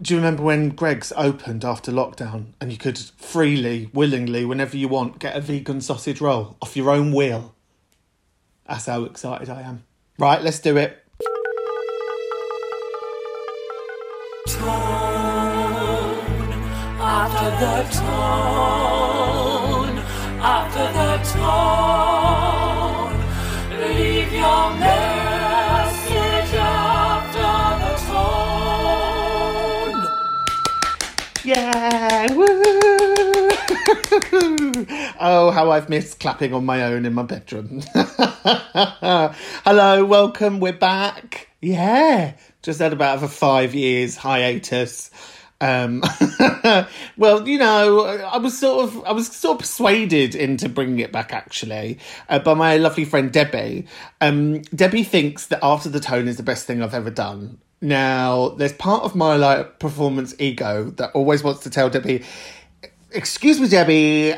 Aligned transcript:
Do 0.00 0.14
you 0.14 0.18
remember 0.18 0.42
when 0.42 0.70
Greggs 0.70 1.12
opened 1.16 1.64
after 1.64 1.92
lockdown 1.92 2.54
and 2.60 2.72
you 2.72 2.78
could 2.78 2.98
freely, 2.98 3.90
willingly, 3.92 4.44
whenever 4.44 4.76
you 4.76 4.88
want, 4.88 5.18
get 5.18 5.36
a 5.36 5.40
vegan 5.40 5.80
sausage 5.80 6.20
roll 6.20 6.56
off 6.60 6.76
your 6.76 6.90
own 6.90 7.12
wheel? 7.12 7.54
That's 8.66 8.86
how 8.86 9.04
excited 9.04 9.48
I 9.48 9.62
am. 9.62 9.84
Right, 10.18 10.42
let's 10.42 10.60
do 10.60 10.76
it. 10.76 10.98
after 17.04 17.50
the 17.64 17.82
tone, 17.98 18.81
Yeah! 31.52 32.28
Oh, 35.20 35.50
how 35.50 35.70
I've 35.70 35.90
missed 35.90 36.18
clapping 36.18 36.54
on 36.54 36.64
my 36.64 36.82
own 36.82 37.04
in 37.04 37.12
my 37.12 37.24
bedroom. 37.24 37.82
Hello, 39.62 40.04
welcome, 40.06 40.60
we're 40.60 40.72
back. 40.72 41.48
Yeah, 41.60 42.32
just 42.62 42.80
had 42.80 42.94
about 42.94 43.22
a 43.22 43.28
five 43.28 43.74
years 43.74 44.16
hiatus. 44.16 45.10
Um, 45.60 46.02
well, 47.18 47.46
you 47.46 47.58
know, 47.58 48.06
I 48.06 48.38
was 48.38 48.58
sort 48.58 48.84
of, 48.84 49.04
I 49.04 49.12
was 49.12 49.26
sort 49.26 49.56
of 49.56 49.60
persuaded 49.60 50.34
into 50.34 50.70
bringing 50.70 51.00
it 51.00 51.12
back 51.12 51.34
actually 51.34 51.98
uh, 52.30 52.38
by 52.38 52.54
my 52.54 52.78
lovely 52.78 53.04
friend 53.04 53.30
Debbie. 53.30 53.86
Um, 54.22 54.62
Debbie 54.74 55.04
thinks 55.04 55.48
that 55.48 55.58
After 55.62 55.90
the 55.90 56.00
Tone 56.00 56.28
is 56.28 56.38
the 56.38 56.42
best 56.42 56.66
thing 56.66 56.82
I've 56.82 56.94
ever 56.94 57.10
done. 57.10 57.58
Now, 57.82 58.50
there's 58.50 58.72
part 58.72 59.02
of 59.02 59.16
my 59.16 59.34
like 59.34 59.80
performance 59.80 60.36
ego 60.38 60.84
that 60.96 61.10
always 61.14 61.42
wants 61.42 61.64
to 61.64 61.70
tell 61.70 61.90
Debbie, 61.90 62.22
excuse 63.10 63.60
me, 63.60 63.68
Debbie, 63.68 64.34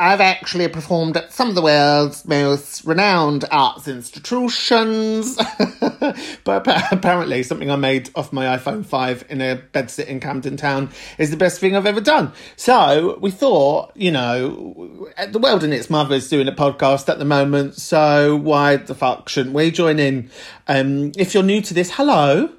I've 0.00 0.20
actually 0.20 0.66
performed 0.66 1.16
at 1.16 1.32
some 1.32 1.48
of 1.48 1.54
the 1.54 1.62
world's 1.62 2.24
most 2.26 2.84
renowned 2.84 3.44
arts 3.52 3.86
institutions. 3.86 5.36
but 6.44 6.92
apparently, 6.92 7.44
something 7.44 7.70
I 7.70 7.76
made 7.76 8.10
off 8.16 8.32
my 8.32 8.56
iPhone 8.56 8.84
5 8.84 9.26
in 9.28 9.40
a 9.40 9.56
bedsit 9.56 10.06
in 10.06 10.18
Camden 10.18 10.56
Town 10.56 10.90
is 11.18 11.30
the 11.30 11.36
best 11.36 11.60
thing 11.60 11.76
I've 11.76 11.86
ever 11.86 12.00
done. 12.00 12.32
So 12.56 13.16
we 13.20 13.30
thought, 13.30 13.92
you 13.94 14.10
know, 14.10 15.08
the 15.28 15.38
world 15.38 15.62
and 15.62 15.72
its 15.72 15.88
mother's 15.88 16.28
doing 16.28 16.48
a 16.48 16.52
podcast 16.52 17.08
at 17.08 17.20
the 17.20 17.24
moment, 17.24 17.76
so 17.76 18.36
why 18.36 18.74
the 18.74 18.94
fuck 18.96 19.28
shouldn't 19.28 19.54
we 19.54 19.70
join 19.70 20.00
in? 20.00 20.30
Um, 20.66 21.12
if 21.16 21.32
you're 21.34 21.44
new 21.44 21.60
to 21.62 21.74
this, 21.74 21.92
hello. 21.92 22.57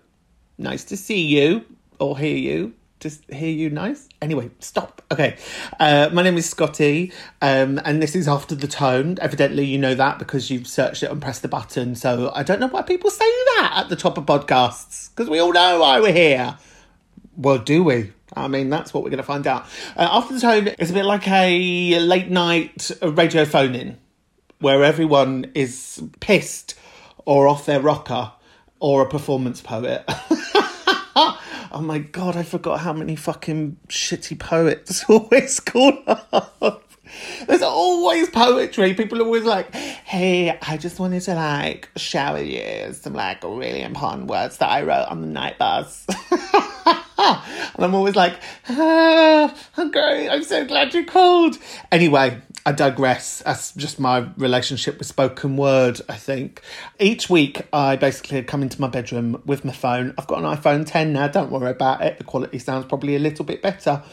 Nice 0.59 0.83
to 0.85 0.97
see 0.97 1.21
you 1.21 1.65
or 1.99 2.17
hear 2.17 2.35
you 2.35 2.73
just 2.99 3.23
hear 3.31 3.49
you 3.49 3.69
nice. 3.69 4.09
Anyway, 4.21 4.51
stop. 4.59 5.01
Okay. 5.11 5.37
Uh, 5.79 6.09
my 6.11 6.21
name 6.21 6.37
is 6.37 6.49
Scotty, 6.49 7.11
um, 7.41 7.79
and 7.85 8.01
this 8.03 8.15
is 8.15 8.27
After 8.27 8.55
the 8.55 8.67
Tone. 8.67 9.17
Evidently, 9.21 9.65
you 9.65 9.77
know 9.77 9.95
that 9.95 10.19
because 10.19 10.51
you've 10.51 10.67
searched 10.67 11.03
it 11.03 11.09
and 11.09 11.21
pressed 11.21 11.41
the 11.41 11.47
button. 11.47 11.95
So 11.95 12.31
I 12.35 12.43
don't 12.43 12.59
know 12.59 12.67
why 12.67 12.81
people 12.81 13.09
say 13.09 13.25
that 13.25 13.73
at 13.77 13.89
the 13.89 13.95
top 13.95 14.17
of 14.17 14.25
podcasts 14.25 15.09
because 15.09 15.29
we 15.29 15.39
all 15.39 15.53
know 15.53 15.79
why 15.79 15.99
we're 15.99 16.11
here. 16.11 16.57
Well, 17.37 17.59
do 17.59 17.83
we? 17.83 18.11
I 18.35 18.47
mean, 18.47 18.69
that's 18.69 18.93
what 18.93 19.03
we're 19.03 19.09
going 19.09 19.17
to 19.17 19.23
find 19.23 19.47
out. 19.47 19.63
Uh, 19.95 20.07
After 20.11 20.33
the 20.33 20.41
Tone 20.41 20.67
is 20.77 20.91
a 20.91 20.93
bit 20.93 21.05
like 21.05 21.27
a 21.27 21.99
late 21.99 22.29
night 22.29 22.91
radio 23.01 23.45
phone 23.45 23.75
in 23.75 23.97
where 24.59 24.83
everyone 24.83 25.49
is 25.55 26.03
pissed 26.19 26.75
or 27.25 27.47
off 27.47 27.65
their 27.65 27.79
rocker 27.79 28.33
or 28.79 29.01
a 29.01 29.09
performance 29.09 29.61
poet. 29.61 30.03
oh 31.15 31.81
my 31.81 31.99
god, 31.99 32.35
I 32.35 32.43
forgot 32.43 32.79
how 32.79 32.93
many 32.93 33.15
fucking 33.15 33.77
shitty 33.87 34.39
poets 34.39 35.03
always 35.09 35.59
call 35.59 35.97
up. 36.07 36.83
There's 37.47 37.63
always 37.63 38.29
poetry. 38.29 38.93
People 38.93 39.21
are 39.21 39.25
always 39.25 39.43
like, 39.43 39.73
hey, 39.73 40.57
I 40.61 40.77
just 40.77 40.99
wanted 40.99 41.21
to 41.23 41.35
like 41.35 41.89
shower 41.95 42.39
you 42.39 42.93
some 42.93 43.13
like 43.13 43.43
really 43.43 43.81
important 43.81 44.27
words 44.27 44.57
that 44.57 44.69
I 44.69 44.83
wrote 44.83 45.07
on 45.07 45.21
the 45.21 45.27
night 45.27 45.57
bus. 45.57 46.05
and 47.19 47.85
I'm 47.85 47.95
always 47.95 48.15
like, 48.15 48.39
ah, 48.69 49.53
great, 49.75 50.29
I'm 50.29 50.43
so 50.43 50.65
glad 50.65 50.93
you 50.93 51.05
called. 51.05 51.57
Anyway, 51.91 52.39
I 52.65 52.71
digress. 52.71 53.41
That's 53.45 53.71
just 53.73 53.99
my 53.99 54.29
relationship 54.37 54.97
with 54.97 55.07
spoken 55.07 55.57
word, 55.57 56.01
I 56.09 56.15
think. 56.15 56.61
Each 56.99 57.29
week, 57.29 57.61
I 57.71 57.95
basically 57.95 58.43
come 58.43 58.61
into 58.61 58.79
my 58.81 58.87
bedroom 58.87 59.41
with 59.45 59.63
my 59.63 59.71
phone. 59.71 60.13
I've 60.17 60.27
got 60.27 60.39
an 60.39 60.45
iPhone 60.45 60.85
10 60.85 61.13
now, 61.13 61.27
don't 61.27 61.51
worry 61.51 61.71
about 61.71 62.01
it. 62.01 62.17
The 62.17 62.23
quality 62.23 62.59
sounds 62.59 62.85
probably 62.85 63.15
a 63.15 63.19
little 63.19 63.45
bit 63.45 63.61
better. 63.61 64.03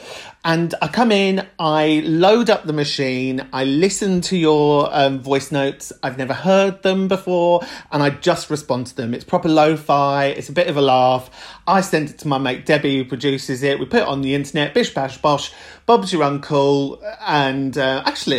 And 0.45 0.75
I 0.81 0.89
come 0.89 1.11
in, 1.11 1.45
I 1.59 2.03
load 2.05 2.49
up 2.49 2.65
the 2.65 2.73
machine, 2.73 3.47
I 3.53 3.65
listen 3.65 4.21
to 4.23 4.37
your 4.37 4.89
um, 4.93 5.19
voice 5.19 5.51
notes. 5.51 5.93
I've 6.03 6.19
never 6.19 6.35
heard 6.35 6.83
them 6.83 7.09
before, 7.09 7.62
and 7.91 8.03
I 8.03 8.11
just 8.11 8.49
respond 8.49 8.87
to 8.89 8.97
them. 8.97 9.12
It's 9.12 9.25
proper 9.25 9.49
lo 9.49 9.77
fi, 9.77 10.27
it's 10.27 10.49
a 10.49 10.53
bit 10.53 10.69
of 10.69 10.77
a 10.77 10.83
laugh. 10.83 11.31
I 11.67 11.81
send 11.81 12.11
it 12.11 12.19
to 12.21 12.29
my 12.29 12.39
mate 12.39 12.65
Debbie, 12.65 12.99
who 12.99 13.05
produces 13.05 13.65
it. 13.65 13.81
We 13.81 13.87
put 13.87 14.03
it 14.03 14.09
on 14.09 14.23
the 14.23 14.35
internet, 14.35 14.73
bish 14.73 14.95
bash 14.95 15.19
bosh. 15.19 15.53
Bob's 15.85 16.12
your 16.12 16.23
uncle. 16.23 17.03
And 17.27 17.77
uh, 17.77 18.03
actually, 18.06 18.36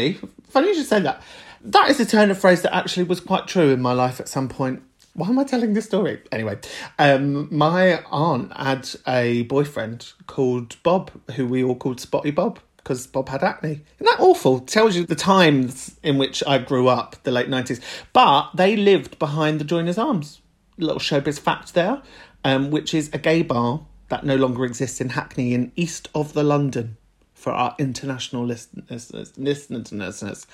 funny 0.50 0.68
you 0.69 0.75
should 0.75 0.85
say 0.85 1.00
that. 1.02 1.22
That 1.62 1.90
is 1.90 2.00
a 2.00 2.06
turn 2.06 2.32
of 2.32 2.38
phrase 2.38 2.61
that 2.61 2.76
actually 2.76 3.03
was 3.03 3.20
quite 3.20 3.47
true 3.47 3.72
in 3.72 3.82
my 3.82 3.94
life 3.94 4.20
at 4.20 4.28
some 4.28 4.47
point. 4.47 4.84
Why 5.14 5.29
am 5.29 5.40
I 5.40 5.44
telling 5.44 5.73
this 5.73 5.85
story? 5.85 6.22
Anyway, 6.32 6.59
um, 6.99 7.47
my 7.55 8.03
aunt 8.11 8.55
had 8.55 8.88
a 9.08 9.44
boyfriend 9.44 10.14
called 10.28 10.76
Bob, 10.84 11.11
who 11.32 11.47
we 11.47 11.64
all 11.64 11.76
called 11.76 11.99
Spotty 11.99 12.32
Bob 12.32 12.59
because 12.78 13.05
Bob 13.05 13.28
had 13.29 13.44
acne. 13.44 13.82
Isn't 13.99 14.05
that 14.05 14.20
awful? 14.20 14.61
Tells 14.61 14.96
you 14.96 15.05
the 15.05 15.16
times 15.16 16.00
in 16.03 16.17
which 16.17 16.41
I 16.47 16.58
grew 16.59 16.88
up, 16.88 17.22
the 17.23 17.32
late 17.32 17.50
90s. 17.50 17.82
But 18.14 18.52
they 18.55 18.78
lived 18.78 19.20
behind 19.20 19.59
the 19.59 19.66
Joiners 19.66 19.97
Arms. 19.97 20.40
Little 20.78 21.00
showbiz 21.00 21.38
fact 21.38 21.73
there, 21.73 22.02
um, 22.46 22.72
which 22.72 22.93
is 22.93 23.09
a 23.11 23.17
gay 23.17 23.41
bar 23.41 23.82
that 24.08 24.23
no 24.23 24.38
longer 24.38 24.64
exists 24.64 25.02
in 25.02 25.09
Hackney 25.09 25.53
in 25.53 25.72
east 25.76 26.08
of 26.16 26.32
the 26.32 26.43
London 26.43 26.96
for 27.37 27.53
our 27.53 27.75
international 27.78 28.45
listeners. 28.45 29.11
listeners. 29.37 30.47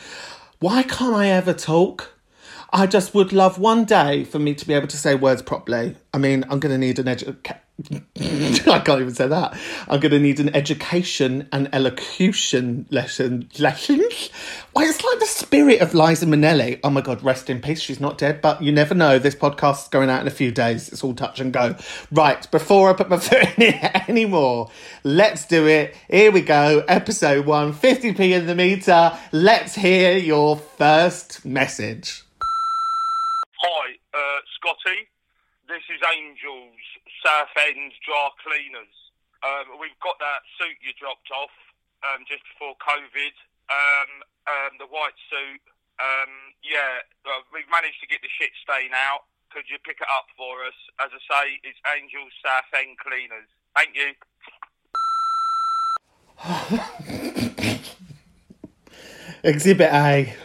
Why 0.59 0.83
can't 0.83 1.15
I 1.15 1.29
ever 1.29 1.53
talk? 1.53 2.11
I 2.75 2.87
just 2.87 3.13
would 3.13 3.31
love 3.31 3.59
one 3.59 3.85
day 3.85 4.23
for 4.23 4.39
me 4.39 4.55
to 4.55 4.65
be 4.65 4.73
able 4.73 4.87
to 4.87 4.97
say 4.97 5.13
words 5.13 5.43
properly. 5.43 5.95
I 6.11 6.17
mean, 6.17 6.43
I'm 6.49 6.59
going 6.59 6.71
to 6.71 6.77
need 6.79 6.97
an 6.97 7.07
education. 7.07 7.59
I 8.19 8.79
can't 8.79 8.99
even 8.99 9.13
say 9.13 9.27
that. 9.27 9.55
I'm 9.87 9.99
going 9.99 10.11
to 10.11 10.19
need 10.19 10.39
an 10.39 10.55
education 10.55 11.47
and 11.51 11.69
elocution 11.71 12.87
lesson. 12.89 13.47
Lessons? 13.59 14.31
Why, 14.71 14.85
it's 14.85 15.03
like 15.03 15.19
the 15.19 15.27
spirit 15.27 15.81
of 15.81 15.93
Liza 15.93 16.25
Minnelli, 16.25 16.79
oh 16.83 16.89
my 16.89 17.01
God, 17.01 17.23
rest 17.23 17.47
in 17.47 17.61
peace. 17.61 17.79
She's 17.79 17.99
not 17.99 18.17
dead, 18.17 18.41
but 18.41 18.63
you 18.63 18.71
never 18.71 18.95
know. 18.95 19.19
This 19.19 19.35
podcast 19.35 19.83
is 19.83 19.87
going 19.89 20.09
out 20.09 20.21
in 20.21 20.27
a 20.27 20.31
few 20.31 20.51
days. 20.51 20.89
It's 20.89 21.03
all 21.03 21.13
touch 21.13 21.39
and 21.39 21.53
go. 21.53 21.75
Right, 22.11 22.49
before 22.49 22.89
I 22.89 22.93
put 22.93 23.07
my 23.07 23.17
foot 23.19 23.55
in 23.55 23.75
it 23.75 24.09
anymore, 24.09 24.71
let's 25.03 25.45
do 25.45 25.67
it. 25.67 25.95
Here 26.09 26.31
we 26.31 26.41
go. 26.41 26.83
Episode 26.87 27.45
one, 27.45 27.71
50p 27.71 28.19
in 28.31 28.47
the 28.47 28.55
meter. 28.55 29.15
Let's 29.31 29.75
hear 29.75 30.17
your 30.17 30.57
first 30.57 31.45
message. 31.45 32.22
Hi, 33.63 33.95
uh, 34.11 34.43
Scotty. 34.59 35.07
This 35.71 35.87
is 35.87 35.95
Angels 36.03 36.83
Southend 37.23 37.95
Dry 38.03 38.27
Cleaners. 38.43 38.91
Um, 39.39 39.79
we've 39.79 39.95
got 40.03 40.19
that 40.19 40.43
suit 40.59 40.75
you 40.83 40.91
dropped 40.99 41.31
off 41.31 41.55
um, 42.03 42.27
just 42.27 42.43
before 42.43 42.75
COVID. 42.83 43.31
Um, 43.71 44.19
um, 44.51 44.71
the 44.83 44.91
white 44.91 45.15
suit. 45.31 45.63
Um, 45.95 46.51
yeah, 46.59 47.07
uh, 47.23 47.39
we've 47.55 47.71
managed 47.71 48.03
to 48.03 48.07
get 48.11 48.19
the 48.19 48.27
shit 48.35 48.51
stain 48.67 48.91
out. 48.91 49.31
Could 49.55 49.71
you 49.71 49.79
pick 49.79 50.03
it 50.03 50.11
up 50.11 50.27
for 50.35 50.67
us? 50.67 50.75
As 50.99 51.15
I 51.15 51.23
say, 51.23 51.63
it's 51.63 51.79
Angels 51.87 52.35
Southend 52.43 52.99
Cleaners. 52.99 53.47
Thank 53.79 53.95
you. 53.95 54.11
Exhibit 59.47 59.87
A. 59.95 60.35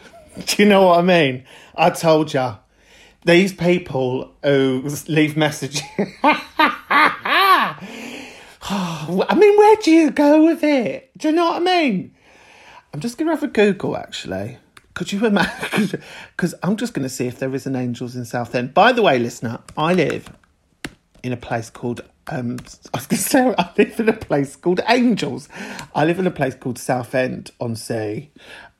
Do 0.46 0.62
you 0.62 0.70
know 0.70 0.86
what 0.86 1.00
I 1.00 1.02
mean? 1.02 1.50
I 1.74 1.90
told 1.90 2.30
you. 2.30 2.62
These 3.28 3.52
people 3.52 4.32
who 4.42 4.82
leave 5.06 5.36
messages. 5.36 5.82
I 6.22 7.76
mean, 9.36 9.58
where 9.58 9.76
do 9.76 9.90
you 9.90 10.10
go 10.10 10.46
with 10.46 10.64
it? 10.64 11.10
Do 11.18 11.28
you 11.28 11.34
know 11.34 11.50
what 11.50 11.56
I 11.56 11.60
mean? 11.60 12.14
I'm 12.94 13.00
just 13.00 13.18
going 13.18 13.26
to 13.26 13.34
have 13.34 13.42
a 13.42 13.48
Google 13.48 13.98
actually. 13.98 14.56
Could 14.94 15.12
you 15.12 15.26
imagine? 15.26 16.02
Because 16.34 16.54
I'm 16.62 16.78
just 16.78 16.94
going 16.94 17.02
to 17.02 17.10
see 17.10 17.26
if 17.26 17.38
there 17.38 17.54
is 17.54 17.66
an 17.66 17.76
Angels 17.76 18.16
in 18.16 18.24
Southend. 18.24 18.72
By 18.72 18.92
the 18.92 19.02
way, 19.02 19.18
listener, 19.18 19.58
I 19.76 19.92
live 19.92 20.32
in 21.22 21.34
a 21.34 21.36
place 21.36 21.68
called. 21.68 22.00
Um, 22.28 22.56
I 22.94 22.96
was 22.96 23.08
going 23.08 23.18
to 23.18 23.28
say 23.28 23.54
I 23.58 23.70
live 23.76 24.00
in 24.00 24.08
a 24.08 24.14
place 24.14 24.56
called 24.56 24.80
Angels. 24.88 25.50
I 25.94 26.06
live 26.06 26.18
in 26.18 26.26
a 26.26 26.30
place 26.30 26.54
called 26.54 26.78
Southend 26.78 27.50
on 27.60 27.76
Sea. 27.76 28.30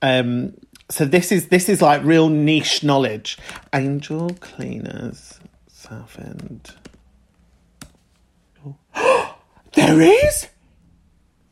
Um, 0.01 0.55
so 0.91 1.05
this 1.05 1.31
is 1.31 1.49
this 1.49 1.69
is 1.69 1.83
like 1.83 2.03
real 2.05 2.29
niche 2.29 2.83
knowledge. 2.83 3.39
Angel 3.75 4.31
Cleaners 4.41 5.39
Southend. 5.67 6.75
There 9.75 10.01
is. 10.01 10.49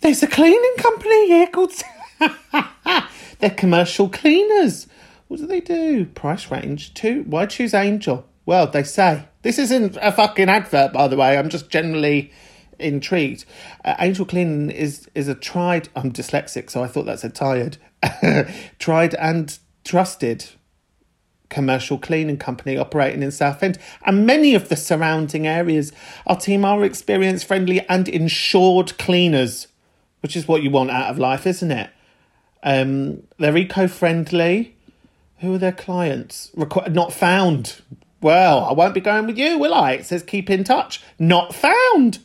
There's 0.00 0.23
a 0.23 0.27
cleaning 0.27 0.75
company 0.79 1.29
here 1.29 1.47
called. 1.47 1.71
They're 3.38 3.50
commercial 3.50 4.09
cleaners. 4.09 4.88
What 5.29 5.38
do 5.38 5.47
they 5.47 5.61
do? 5.61 6.06
Price 6.06 6.50
range 6.50 6.94
two. 6.94 7.23
Why 7.29 7.47
choose 7.47 7.75
Angel? 7.75 8.27
Well, 8.47 8.67
they 8.67 8.83
say 8.83 9.29
this 9.43 9.59
isn't 9.59 9.97
a 10.00 10.12
fucking 10.12 10.49
advert, 10.49 10.93
by 10.93 11.09
the 11.09 11.17
way. 11.17 11.38
I'm 11.38 11.50
just 11.50 11.69
generally 11.69 12.33
intrigued. 12.78 13.44
Uh, 13.84 13.94
Angel 13.99 14.26
Cleaning 14.26 14.70
is 14.70 15.08
is 15.14 15.28
a 15.28 15.34
tried. 15.34 15.88
I'm 15.96 16.12
dyslexic, 16.12 16.70
so 16.70 16.82
I 16.82 16.87
thought 16.87 17.06
that 17.06 17.20
said 17.20 17.34
tired. 17.34 17.78
tried 18.78 19.14
and 19.14 19.58
trusted 19.84 20.46
commercial 21.49 21.96
cleaning 21.96 22.37
company 22.37 22.76
operating 22.76 23.23
in 23.23 23.31
Southend 23.31 23.78
and 24.05 24.26
many 24.26 24.55
of 24.55 24.69
the 24.69 24.76
surrounding 24.76 25.46
areas. 25.46 25.93
Our 26.26 26.37
team 26.37 26.64
are 26.64 26.84
experience 26.84 27.43
friendly 27.44 27.87
and 27.88 28.08
insured 28.08 28.99
cleaners, 28.99 29.69
which 30.20 30.37
is 30.37 30.49
what 30.49 30.62
you 30.62 30.70
want 30.70 30.90
out 30.90 31.11
of 31.11 31.19
life, 31.19 31.46
isn't 31.46 31.70
it? 31.70 31.90
Um, 32.62 33.23
they're 33.38 33.56
eco 33.56 33.87
friendly. 33.87 34.75
Who 35.40 35.55
are 35.55 35.58
their 35.58 35.73
clients? 35.73 36.50
Requ- 36.56 36.93
not 36.93 37.12
found. 37.12 37.81
Well, 38.20 38.64
I 38.64 38.73
won't 38.73 38.94
be 38.94 39.00
going 39.00 39.26
with 39.26 39.38
you, 39.38 39.58
will 39.58 39.75
I? 39.75 39.93
It 39.93 40.06
says 40.06 40.23
keep 40.23 40.50
in 40.50 40.64
touch. 40.64 41.02
Not 41.19 41.55
found. 41.55 42.19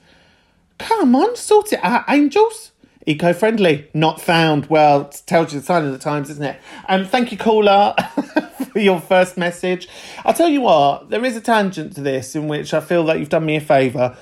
Come 0.82 1.16
on, 1.16 1.36
sort 1.36 1.74
it 1.74 1.80
out, 1.84 2.06
angels. 2.08 2.72
Eco 3.08 3.34
friendly, 3.34 3.90
not 3.94 4.22
found. 4.22 4.68
Well, 4.68 5.06
tells 5.26 5.54
you 5.54 5.60
the 5.60 5.66
sign 5.66 5.86
of 5.86 5.92
the 5.92 5.98
times, 5.98 6.30
isn't 6.30 6.44
it? 6.44 6.60
Um, 6.88 7.06
thank 7.06 7.32
you, 7.32 7.38
caller, 7.38 7.96
for 8.72 8.80
your 8.80 9.02
first 9.02 9.38
message. 9.38 9.88
I'll 10.24 10.34
tell 10.34 10.50
you 10.50 10.62
what, 10.62 11.10
there 11.10 11.26
is 11.26 11.36
a 11.36 11.42
tangent 11.42 11.96
to 11.96 12.02
this 12.02 12.36
in 12.36 12.48
which 12.48 12.74
I 12.74 12.80
feel 12.80 13.04
that 13.06 13.20
you've 13.20 13.30
done 13.30 13.46
me 13.46 13.56
a 13.56 13.62
favour. 13.62 14.16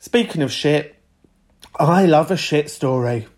Speaking 0.00 0.42
of 0.42 0.50
shit, 0.50 0.96
I 1.78 2.06
love 2.06 2.30
a 2.30 2.36
shit 2.36 2.70
story. 2.70 3.28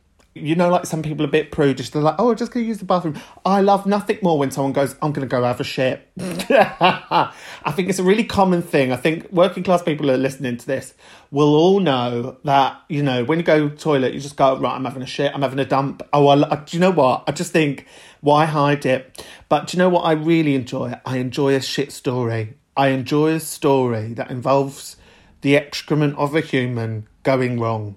You 0.41 0.55
know, 0.55 0.69
like 0.69 0.87
some 0.87 1.03
people 1.03 1.25
are 1.25 1.29
a 1.29 1.31
bit 1.31 1.51
prudish. 1.53 1.91
They're 1.91 2.03
like, 2.03 2.17
oh, 2.19 2.31
I'm 2.31 2.37
just 2.37 2.53
going 2.53 2.65
to 2.65 2.69
use 2.69 2.79
the 2.79 2.85
bathroom. 2.85 3.19
I 3.45 3.61
love 3.61 3.87
nothing 3.87 4.19
more 4.23 4.39
when 4.39 4.51
someone 4.51 4.73
goes, 4.73 4.95
I'm 5.03 5.13
going 5.13 5.27
to 5.27 5.31
go 5.31 5.43
have 5.45 5.61
a 5.61 5.65
shit. 5.65 6.11
I 6.19 7.33
think 7.73 7.89
it's 7.89 7.99
a 7.99 8.03
really 8.03 8.25
common 8.25 8.63
thing. 8.63 8.93
I 8.93 8.97
think 8.97 9.31
working 9.31 9.63
class 9.63 9.83
people 9.83 10.07
who 10.07 10.15
are 10.15 10.19
listening 10.19 10.57
to 10.57 10.67
this 10.67 10.95
will 11.31 11.55
all 11.55 11.81
know 11.81 12.39
that, 12.45 12.81
you 12.89 13.03
know, 13.03 13.25
when 13.25 13.39
you 13.39 13.45
go 13.45 13.69
to 13.69 13.77
toilet, 13.77 14.15
you 14.15 14.21
just 14.21 14.37
go, 14.37 14.59
right, 14.59 14.75
I'm 14.75 14.85
having 14.85 15.03
a 15.03 15.07
shit, 15.07 15.33
I'm 15.35 15.43
having 15.43 15.59
a 15.59 15.65
dump. 15.65 16.03
Oh, 16.13 16.29
I, 16.29 16.53
I, 16.53 16.57
do 16.57 16.77
you 16.77 16.81
know 16.81 16.91
what? 16.91 17.25
I 17.27 17.33
just 17.33 17.53
think, 17.53 17.87
why 18.21 18.47
hide 18.47 18.87
it? 18.87 19.25
But 19.49 19.69
do 19.69 19.77
you 19.77 19.79
know 19.79 19.89
what 19.89 20.03
I 20.03 20.13
really 20.13 20.55
enjoy? 20.55 20.95
I 21.05 21.19
enjoy 21.19 21.55
a 21.55 21.61
shit 21.61 21.93
story. 21.93 22.55
I 22.77 22.89
enjoy 22.89 23.33
a 23.33 23.41
story 23.41 24.15
that 24.15 24.31
involves 24.31 24.97
the 25.41 25.57
excrement 25.57 26.17
of 26.17 26.35
a 26.35 26.41
human 26.41 27.07
going 27.23 27.59
wrong 27.59 27.97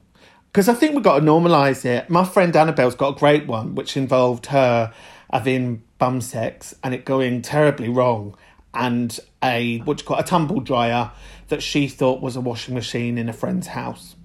because 0.54 0.70
I 0.70 0.76
think 0.76 0.94
we've 0.94 1.04
got 1.04 1.20
to 1.20 1.26
normalise 1.26 1.84
it. 1.84 2.12
My 2.12 2.24
friend 2.24 2.56
Annabelle's 2.56 2.94
got 2.94 3.16
a 3.16 3.20
great 3.20 3.48
one, 3.48 3.74
which 3.74 3.98
involved 3.98 4.46
her 4.48 4.94
having 5.32 5.82
bum 5.98 6.22
sex 6.22 6.76
and 6.84 6.94
it 6.94 7.06
going 7.06 7.42
terribly 7.42 7.90
wrong, 7.90 8.38
and 8.72 9.20
a 9.44 9.80
what 9.80 10.00
you 10.00 10.06
call 10.06 10.20
a 10.20 10.24
tumble 10.24 10.60
dryer 10.60 11.10
that 11.48 11.64
she 11.64 11.88
thought 11.88 12.22
was 12.22 12.36
a 12.36 12.42
washing 12.42 12.76
machine 12.76 13.18
in 13.18 13.30
a 13.30 13.34
friend's 13.34 13.68
house. 13.68 14.16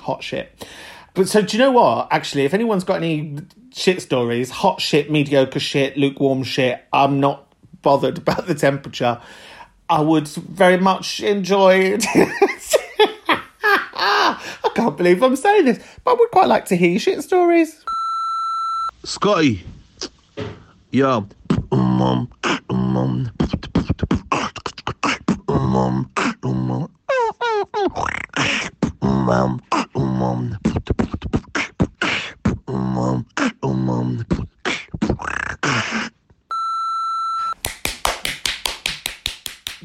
Hot 0.00 0.22
shit. 0.22 0.66
But 1.12 1.28
so 1.28 1.42
do 1.42 1.58
you 1.58 1.62
know 1.62 1.72
what? 1.72 2.08
Actually, 2.10 2.44
if 2.44 2.54
anyone's 2.54 2.84
got 2.84 2.96
any 2.96 3.36
shit 3.74 4.00
stories, 4.00 4.48
hot 4.48 4.80
shit, 4.80 5.10
mediocre 5.10 5.60
shit, 5.60 5.98
lukewarm 5.98 6.42
shit, 6.42 6.82
I'm 6.90 7.20
not 7.20 7.52
bothered 7.82 8.16
about 8.16 8.46
the 8.46 8.54
temperature. 8.54 9.20
I 9.90 10.00
would 10.00 10.28
very 10.28 10.78
much 10.78 11.20
enjoy 11.20 11.98
can't 14.78 14.96
believe 14.96 15.24
I'm 15.24 15.34
saying 15.34 15.64
this, 15.64 15.80
but 16.04 16.12
I 16.12 16.14
would 16.14 16.30
quite 16.30 16.46
like 16.46 16.66
to 16.66 16.76
hear 16.76 16.90
your 16.90 17.00
shit 17.00 17.20
stories. 17.24 17.84
Scotty. 19.02 19.64
Yeah. 20.92 21.22
Um, 21.72 22.00
um, 22.00 22.28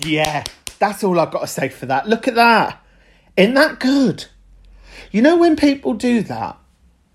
Yeah, 0.05 0.43
that's 0.77 1.03
all 1.03 1.19
I've 1.19 1.31
got 1.31 1.41
to 1.41 1.47
say 1.47 1.69
for 1.69 1.87
that. 1.87 2.07
Look 2.07 2.27
at 2.27 2.35
that. 2.35 2.79
Isn't 3.35 3.55
that 3.55 3.79
good? 3.79 4.25
You 5.13 5.21
know 5.21 5.37
when 5.37 5.55
people 5.55 5.93
do 5.93 6.23
that? 6.23 6.57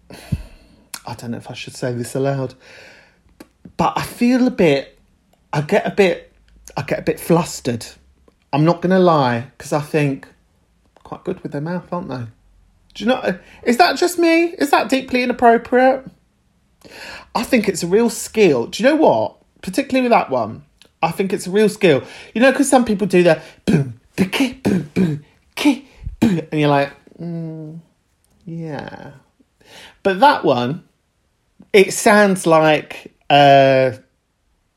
I 1.07 1.15
don't 1.15 1.33
know 1.33 1.37
if 1.37 1.51
I 1.51 1.55
should 1.55 1.75
say 1.75 1.93
this 1.93 2.15
aloud, 2.15 2.55
but 3.77 3.93
I 3.97 4.03
feel 4.03 4.47
a 4.47 4.53
bit. 4.53 4.97
I 5.53 5.63
get 5.63 5.85
a 5.85 5.91
bit. 5.91 6.33
I 6.77 6.83
get 6.83 7.01
a 7.01 7.03
bit 7.03 7.19
flustered. 7.19 7.85
I'm 8.53 8.65
not 8.65 8.83
going 8.83 8.91
to 8.93 9.01
lie 9.01 9.51
because 9.57 9.73
I 9.73 9.81
think 9.81 10.29
quite 11.03 11.25
good 11.25 11.43
with 11.43 11.51
their 11.51 11.61
mouth, 11.61 11.93
aren't 11.93 12.09
they? 12.09 12.27
Do 12.95 13.05
you 13.05 13.07
know? 13.07 13.39
Is 13.65 13.79
that 13.79 13.97
just 13.97 14.17
me? 14.17 14.45
Is 14.45 14.71
that 14.71 14.89
deeply 14.89 15.25
inappropriate? 15.25 16.09
I 17.35 17.43
think 17.43 17.69
it's 17.69 17.83
a 17.83 17.89
real 17.89 18.11
skill. 18.11 18.69
Do 18.69 18.81
you 18.81 18.89
know 18.89 18.97
what? 18.97 19.39
Particularly 19.61 20.09
with 20.09 20.13
that 20.13 20.31
one, 20.31 20.65
I 21.03 21.11
think 21.11 21.33
it's 21.33 21.49
a 21.49 21.51
real 21.51 21.69
skill. 21.69 22.05
You 22.33 22.43
know, 22.43 22.53
because 22.53 22.69
some 22.69 22.85
people 22.85 23.09
do 23.09 23.25
that 23.25 23.43
boom, 23.65 24.01
boom, 24.15 24.61
boom, 24.63 24.91
boom, 24.95 25.25
and 26.23 26.53
you're 26.53 26.69
like, 26.69 26.93
mm, 27.19 27.81
yeah. 28.49 29.11
But 30.03 30.21
that 30.21 30.43
one, 30.43 30.89
it 31.73 31.93
sounds 31.93 32.47
like 32.47 33.13
uh, 33.29 33.93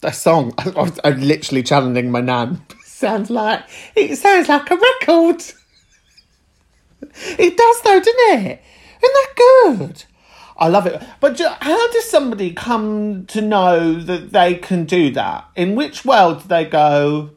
a 0.04 0.14
song. 0.14 0.54
I, 0.58 0.92
I'm 1.06 1.22
literally 1.22 1.64
challenging 1.64 2.12
my 2.12 2.20
nan. 2.20 2.62
sounds 2.86 3.30
like 3.30 3.64
it 3.96 4.18
sounds 4.18 4.50
like 4.50 4.70
a 4.70 4.76
record. 4.76 5.42
It 7.40 7.58
does 7.58 7.82
though, 7.82 8.00
doesn't 8.00 8.42
it? 8.42 8.62
Isn't 9.04 9.16
that 9.16 9.34
good? 9.38 10.04
I 10.58 10.68
love 10.68 10.86
it. 10.86 11.02
But 11.22 11.40
how 11.40 11.92
does 11.92 12.10
somebody 12.10 12.54
come 12.54 13.26
to 13.28 13.42
know 13.42 13.96
that 14.02 14.32
they 14.32 14.56
can 14.56 14.84
do 14.86 15.12
that? 15.12 15.46
In 15.56 15.76
which 15.76 16.04
world 16.06 16.44
do 16.44 16.48
they 16.50 16.66
go? 16.66 17.32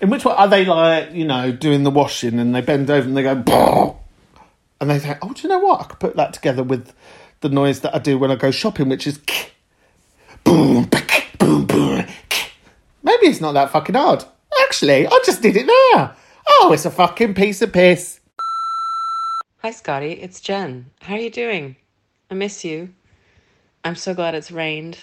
In 0.00 0.10
which 0.10 0.24
world 0.24 0.36
are 0.38 0.48
they 0.48 0.64
like, 0.64 1.12
you 1.12 1.24
know, 1.24 1.52
doing 1.52 1.84
the 1.84 1.90
washing 1.90 2.38
and 2.38 2.54
they 2.54 2.60
bend 2.60 2.90
over 2.90 3.06
and 3.06 3.16
they 3.16 3.22
go! 3.22 3.99
And 4.80 4.88
they 4.90 4.98
think, 4.98 5.18
oh, 5.22 5.32
do 5.32 5.42
you 5.42 5.48
know 5.48 5.58
what? 5.58 5.80
I 5.80 5.84
could 5.84 6.00
put 6.00 6.16
that 6.16 6.32
together 6.32 6.62
with 6.62 6.92
the 7.40 7.48
noise 7.48 7.80
that 7.80 7.94
I 7.94 7.98
do 7.98 8.18
when 8.18 8.30
I 8.30 8.36
go 8.36 8.50
shopping, 8.50 8.88
which 8.88 9.06
is 9.06 9.20
boom, 10.44 10.88
boom, 11.38 11.66
boom. 11.66 12.06
Maybe 13.02 13.26
it's 13.26 13.40
not 13.40 13.52
that 13.52 13.70
fucking 13.70 13.94
hard. 13.94 14.24
Actually, 14.62 15.06
I 15.06 15.20
just 15.24 15.42
did 15.42 15.56
it 15.56 15.66
there. 15.66 16.14
Oh, 16.48 16.70
it's 16.72 16.84
a 16.84 16.90
fucking 16.90 17.34
piece 17.34 17.62
of 17.62 17.72
piss. 17.72 18.20
Hi, 19.62 19.70
Scotty. 19.70 20.12
It's 20.12 20.40
Jen. 20.40 20.86
How 21.02 21.14
are 21.14 21.20
you 21.20 21.30
doing? 21.30 21.76
I 22.30 22.34
miss 22.34 22.64
you. 22.64 22.94
I'm 23.84 23.96
so 23.96 24.14
glad 24.14 24.34
it's 24.34 24.50
rained. 24.50 24.98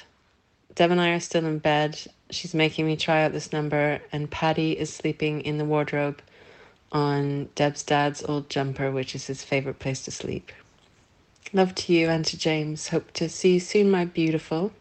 Deb 0.74 0.92
and 0.92 1.02
I 1.02 1.10
are 1.10 1.20
still 1.20 1.46
in 1.46 1.60
bed. 1.60 2.00
She's 2.30 2.54
making 2.54 2.86
me 2.86 2.96
try 2.96 3.24
out 3.24 3.32
this 3.32 3.54
number, 3.54 4.00
and 4.12 4.30
Patty 4.30 4.72
is 4.74 4.94
sleeping 4.94 5.42
in 5.42 5.58
the 5.58 5.66
wardrobe 5.66 6.22
on 6.92 7.50
Deb's 7.56 7.84
dad's 7.84 8.24
old 8.24 8.50
jumper, 8.50 8.92
which 8.92 9.16
is 9.16 9.28
his 9.28 9.44
favorite 9.44 9.80
place 9.80 10.04
to 10.06 10.12
sleep. 10.12 10.52
Love 11.54 11.74
to 11.76 11.94
you 11.94 12.10
and 12.10 12.26
to 12.26 12.38
James. 12.38 12.90
Hope 12.90 13.12
to 13.14 13.30
see 13.30 13.56
you 13.56 13.60
soon, 13.60 13.90
my 13.90 14.06
beautiful. 14.06 14.72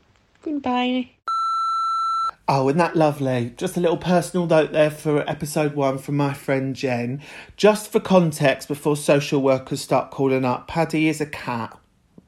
Goodbye. 0.42 1.10
Oh, 2.48 2.68
isn't 2.68 2.78
that 2.78 2.94
lovely? 2.94 3.54
Just 3.56 3.76
a 3.76 3.80
little 3.80 3.96
personal 3.96 4.46
note 4.46 4.72
there 4.72 4.90
for 4.90 5.28
episode 5.28 5.74
one 5.74 5.98
from 5.98 6.16
my 6.16 6.32
friend 6.32 6.76
Jen. 6.76 7.20
Just 7.56 7.90
for 7.90 7.98
context, 7.98 8.68
before 8.68 8.96
social 8.96 9.42
workers 9.42 9.80
start 9.80 10.12
calling 10.12 10.44
up, 10.44 10.68
Paddy 10.68 11.08
is 11.08 11.20
a 11.20 11.26
cat. 11.26 11.76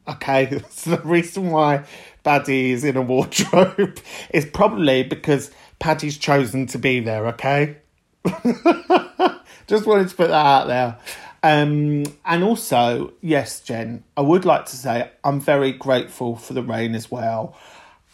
Okay, 0.09 0.45
that's 0.51 0.85
the 0.85 0.99
reason 1.03 1.51
why 1.51 1.85
Paddy 2.25 2.73
is 2.73 2.83
in 2.83 2.97
a 2.97 3.03
wardrobe 3.03 3.99
is 4.31 4.45
probably 4.47 5.05
because 5.05 5.53
Paddy's 5.79 6.19
chosen 6.19 6.67
to 6.67 6.79
be 6.79 6.99
there. 6.99 7.29
Okay, 7.29 7.77
just 9.69 9.87
wanted 9.87 10.09
to 10.09 10.17
put 10.17 10.29
that 10.29 10.47
out 10.47 10.67
there. 10.67 10.99
Um, 11.43 12.05
and 12.25 12.43
also, 12.43 13.13
yes, 13.21 13.61
Jen, 13.61 14.03
I 14.17 14.23
would 14.23 14.45
like 14.45 14.67
to 14.67 14.77
say 14.77 15.11
I'm 15.23 15.41
very 15.41 15.71
grateful 15.73 16.35
for 16.35 16.55
the 16.55 16.63
rain 16.63 16.97
as 16.97 17.11
well. 17.11 17.57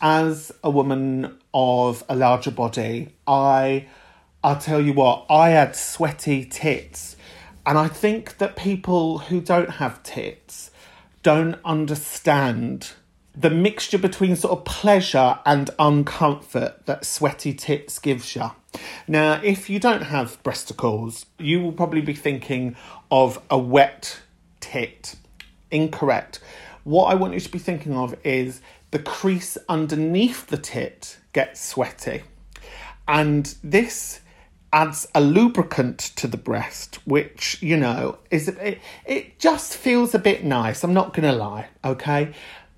As 0.01 0.53
a 0.63 0.69
woman 0.69 1.39
of 1.55 2.05
a 2.09 2.17
larger 2.17 2.51
body, 2.51 3.15
I, 3.27 3.87
I'll 4.43 4.59
tell 4.59 4.81
you 4.81 4.93
what, 4.93 5.25
I 5.31 5.51
had 5.51 5.75
sweaty 5.75 6.45
tits, 6.45 7.17
and 7.65 7.79
I 7.79 7.89
think 7.89 8.37
that 8.39 8.57
people 8.57 9.19
who 9.19 9.41
don't 9.41 9.71
have 9.71 10.03
tits 10.03 10.71
don't 11.23 11.59
understand 11.65 12.91
the 13.37 13.51
mixture 13.51 13.99
between 13.99 14.37
sort 14.37 14.59
of 14.59 14.65
pleasure 14.65 15.39
and 15.45 15.71
uncomfort 15.79 16.85
that 16.85 17.05
sweaty 17.05 17.53
tits 17.53 17.99
gives 17.99 18.37
you. 18.37 18.51
Now, 19.09 19.41
if 19.43 19.69
you 19.69 19.79
don't 19.79 20.03
have 20.03 20.43
breasticles, 20.43 21.27
you 21.39 21.61
will 21.61 21.73
probably 21.73 22.01
be 22.01 22.15
thinking 22.15 22.77
of 23.11 23.41
a 23.51 23.59
wet 23.59 24.21
tit. 24.61 25.17
Incorrect. 25.71 26.41
What 26.85 27.07
I 27.07 27.15
want 27.15 27.35
you 27.35 27.41
to 27.41 27.51
be 27.51 27.59
thinking 27.59 27.95
of 27.97 28.15
is 28.25 28.61
the 28.91 28.99
crease 28.99 29.59
underneath 29.69 30.47
the 30.47 30.59
tit 30.59 31.19
gets 31.33 31.61
sweaty. 31.65 32.23
And 33.09 33.55
this 33.63 34.21
adds 34.73 35.07
a 35.15 35.21
lubricant 35.21 35.99
to 35.99 36.27
the 36.27 36.37
breast, 36.37 36.99
which, 37.07 37.63
you 37.63 37.77
know, 37.77 38.19
is 38.31 38.49
it, 38.49 38.81
it 39.07 39.39
just 39.39 39.77
feels 39.77 40.15
a 40.15 40.19
bit 40.19 40.45
nice. 40.45 40.83
I'm 40.83 40.95
not 40.95 41.15
going 41.15 41.31
to 41.31 41.37
lie, 41.37 41.69
okay? 41.85 42.35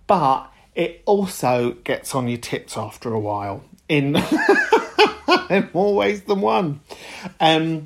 But 0.07 0.51
it 0.75 1.03
also 1.07 1.73
gets 1.85 2.15
on 2.15 2.29
your 2.29 2.39
tits 2.39 2.77
after 2.77 3.13
a 3.13 3.19
while 3.19 3.65
in, 3.89 4.17
in 5.51 5.71
more 5.73 5.95
ways 5.95 6.23
than 6.23 6.41
one. 6.41 6.81
Um, 7.41 7.85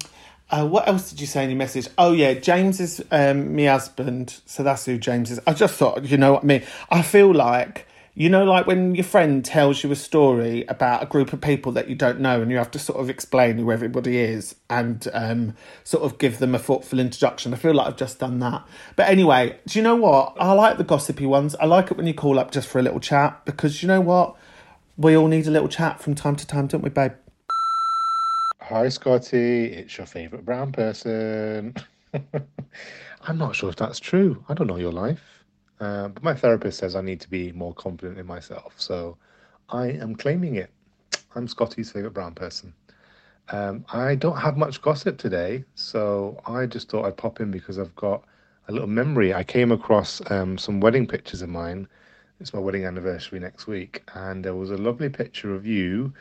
uh, 0.51 0.67
what 0.67 0.89
else 0.89 1.11
did 1.11 1.21
you 1.21 1.27
say 1.27 1.45
in 1.45 1.51
your 1.51 1.57
message? 1.57 1.87
Oh 1.97 2.13
yeah, 2.13 2.35
James 2.35 2.81
is 2.81 3.03
um, 3.13 3.55
my 3.55 3.67
husband, 3.67 4.41
so 4.47 4.63
that's 4.63 4.85
who 4.85 4.99
James 4.99 5.31
is. 5.31 5.41
I 5.47 5.53
just 5.53 5.75
thought, 5.75 6.05
you 6.05 6.17
know 6.17 6.35
what 6.35 6.43
I 6.43 6.47
mean. 6.47 6.63
I 6.91 7.03
feel 7.03 7.33
like 7.33 7.87
you 8.15 8.29
know, 8.29 8.45
like 8.45 8.67
when 8.67 8.95
your 8.95 9.05
friend 9.05 9.45
tells 9.45 9.85
you 9.85 9.93
a 9.93 9.97
story 9.97 10.65
about 10.69 11.03
a 11.03 11.07
group 11.07 11.33
of 11.33 11.41
people 11.41 11.71
that 11.73 11.89
you 11.89 11.95
don't 11.95 12.21
know, 12.21 12.43
and 12.43 12.51
you 12.51 12.57
have 12.57 12.71
to 12.73 12.79
sort 12.79 12.99
of 12.99 13.09
explain 13.09 13.59
who 13.59 13.71
everybody 13.71 14.19
is 14.19 14.57
and 14.69 15.07
um, 15.13 15.55
sort 15.85 16.03
of 16.03 16.19
give 16.19 16.39
them 16.39 16.55
a 16.55 16.59
thoughtful 16.59 16.99
introduction. 16.99 17.55
I 17.55 17.57
feel 17.57 17.75
like 17.75 17.87
I've 17.87 17.97
just 17.97 18.19
done 18.19 18.41
that. 18.41 18.67
But 18.97 19.09
anyway, 19.09 19.59
do 19.67 19.79
you 19.79 19.83
know 19.83 19.97
what? 19.97 20.37
I 20.41 20.53
like 20.53 20.77
the 20.77 20.85
gossipy 20.85 21.27
ones. 21.27 21.55
I 21.57 21.67
like 21.67 21.91
it 21.91 21.97
when 21.97 22.07
you 22.07 22.15
call 22.15 22.39
up 22.39 22.51
just 22.51 22.69
for 22.69 22.79
a 22.79 22.83
little 22.83 23.01
chat 23.01 23.45
because 23.45 23.83
you 23.83 23.89
know 23.89 24.01
what? 24.01 24.37
We 24.97 25.17
all 25.17 25.29
need 25.29 25.47
a 25.47 25.51
little 25.51 25.69
chat 25.69 26.03
from 26.03 26.15
time 26.15 26.37
to 26.37 26.47
time, 26.47 26.67
don't 26.67 26.83
we, 26.83 26.91
babe? 26.91 27.13
Hi, 28.61 28.89
Scotty. 28.89 29.67
It's 29.67 29.97
your 29.97 30.07
favourite 30.07 30.45
brown 30.45 30.73
person. 30.73 31.75
I'm 33.23 33.39
not 33.39 33.55
sure 33.55 33.71
if 33.71 33.77
that's 33.77 34.01
true. 34.01 34.45
I 34.49 34.55
don't 34.55 34.67
know 34.67 34.77
your 34.77 34.93
life. 34.93 35.40
Uh, 35.81 36.09
but 36.09 36.23
my 36.23 36.35
therapist 36.35 36.79
says 36.79 36.95
I 36.95 37.01
need 37.01 37.21
to 37.23 37.31
be 37.31 37.53
more 37.53 37.73
confident 37.75 38.19
in 38.19 38.27
myself. 38.27 38.75
So 38.77 39.17
I 39.71 39.87
am 39.87 40.15
claiming 40.15 40.57
it. 40.57 40.71
I'm 41.35 41.49
Scotty's 41.49 41.91
favourite 41.91 42.13
brown 42.13 42.35
person. 42.35 42.75
Um, 43.49 43.85
I 43.93 44.15
don't 44.15 44.37
have 44.37 44.57
much 44.57 44.83
gossip 44.83 45.17
today. 45.17 45.65
So 45.75 46.39
I 46.47 46.67
just 46.67 46.91
thought 46.91 47.07
I'd 47.07 47.17
pop 47.17 47.41
in 47.41 47.51
because 47.51 47.79
I've 47.79 47.95
got 47.97 48.25
a 48.69 48.73
little 48.73 48.89
memory. 48.89 49.33
I 49.33 49.43
came 49.43 49.73
across 49.73 50.21
um, 50.31 50.59
some 50.59 50.81
wedding 50.81 51.07
pictures 51.07 51.41
of 51.41 51.49
mine. 51.49 51.89
It's 52.41 52.53
my 52.53 52.61
wedding 52.61 52.85
anniversary 52.85 53.41
next 53.41 53.67
week. 53.67 54.03
And 54.15 54.45
there 54.45 54.55
was 54.55 54.71
a 54.71 54.77
lovely 54.77 55.09
picture 55.09 55.55
of 55.55 55.67
you 55.67 56.13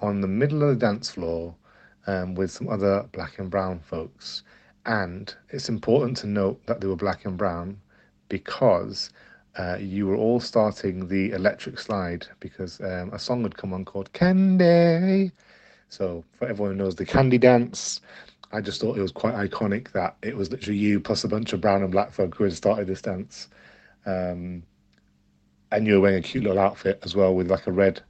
on 0.00 0.20
the 0.20 0.28
middle 0.28 0.62
of 0.62 0.68
the 0.68 0.86
dance 0.86 1.10
floor 1.10 1.54
um, 2.06 2.34
with 2.34 2.50
some 2.50 2.68
other 2.68 3.08
black 3.12 3.38
and 3.38 3.50
brown 3.50 3.80
folks. 3.80 4.42
And 4.84 5.34
it's 5.48 5.70
important 5.70 6.18
to 6.18 6.26
note 6.26 6.64
that 6.66 6.80
they 6.80 6.86
were 6.86 6.96
black 6.96 7.24
and 7.24 7.36
brown 7.36 7.80
because 8.28 9.10
uh, 9.58 9.76
you 9.80 10.06
were 10.06 10.16
all 10.16 10.40
starting 10.40 11.08
the 11.08 11.30
electric 11.30 11.78
slide 11.78 12.26
because 12.40 12.80
um, 12.80 13.10
a 13.12 13.18
song 13.18 13.42
had 13.42 13.56
come 13.56 13.72
on 13.72 13.84
called 13.84 14.12
Candy. 14.12 15.32
So, 15.88 16.24
for 16.38 16.48
everyone 16.48 16.72
who 16.72 16.84
knows 16.84 16.96
the 16.96 17.06
Candy 17.06 17.38
Dance, 17.38 18.00
I 18.52 18.60
just 18.60 18.80
thought 18.80 18.96
it 18.96 19.02
was 19.02 19.12
quite 19.12 19.34
iconic 19.34 19.92
that 19.92 20.16
it 20.22 20.36
was 20.36 20.50
literally 20.50 20.78
you 20.78 21.00
plus 21.00 21.24
a 21.24 21.28
bunch 21.28 21.52
of 21.52 21.60
brown 21.60 21.82
and 21.82 21.92
black 21.92 22.12
folk 22.12 22.34
who 22.34 22.44
had 22.44 22.52
started 22.52 22.86
this 22.86 23.02
dance. 23.02 23.48
Um, 24.04 24.62
and 25.72 25.86
you 25.86 25.94
were 25.94 26.00
wearing 26.00 26.18
a 26.18 26.22
cute 26.22 26.44
little 26.44 26.58
outfit 26.58 27.00
as 27.02 27.16
well 27.16 27.34
with 27.34 27.50
like 27.50 27.66
a 27.66 27.72
red 27.72 28.02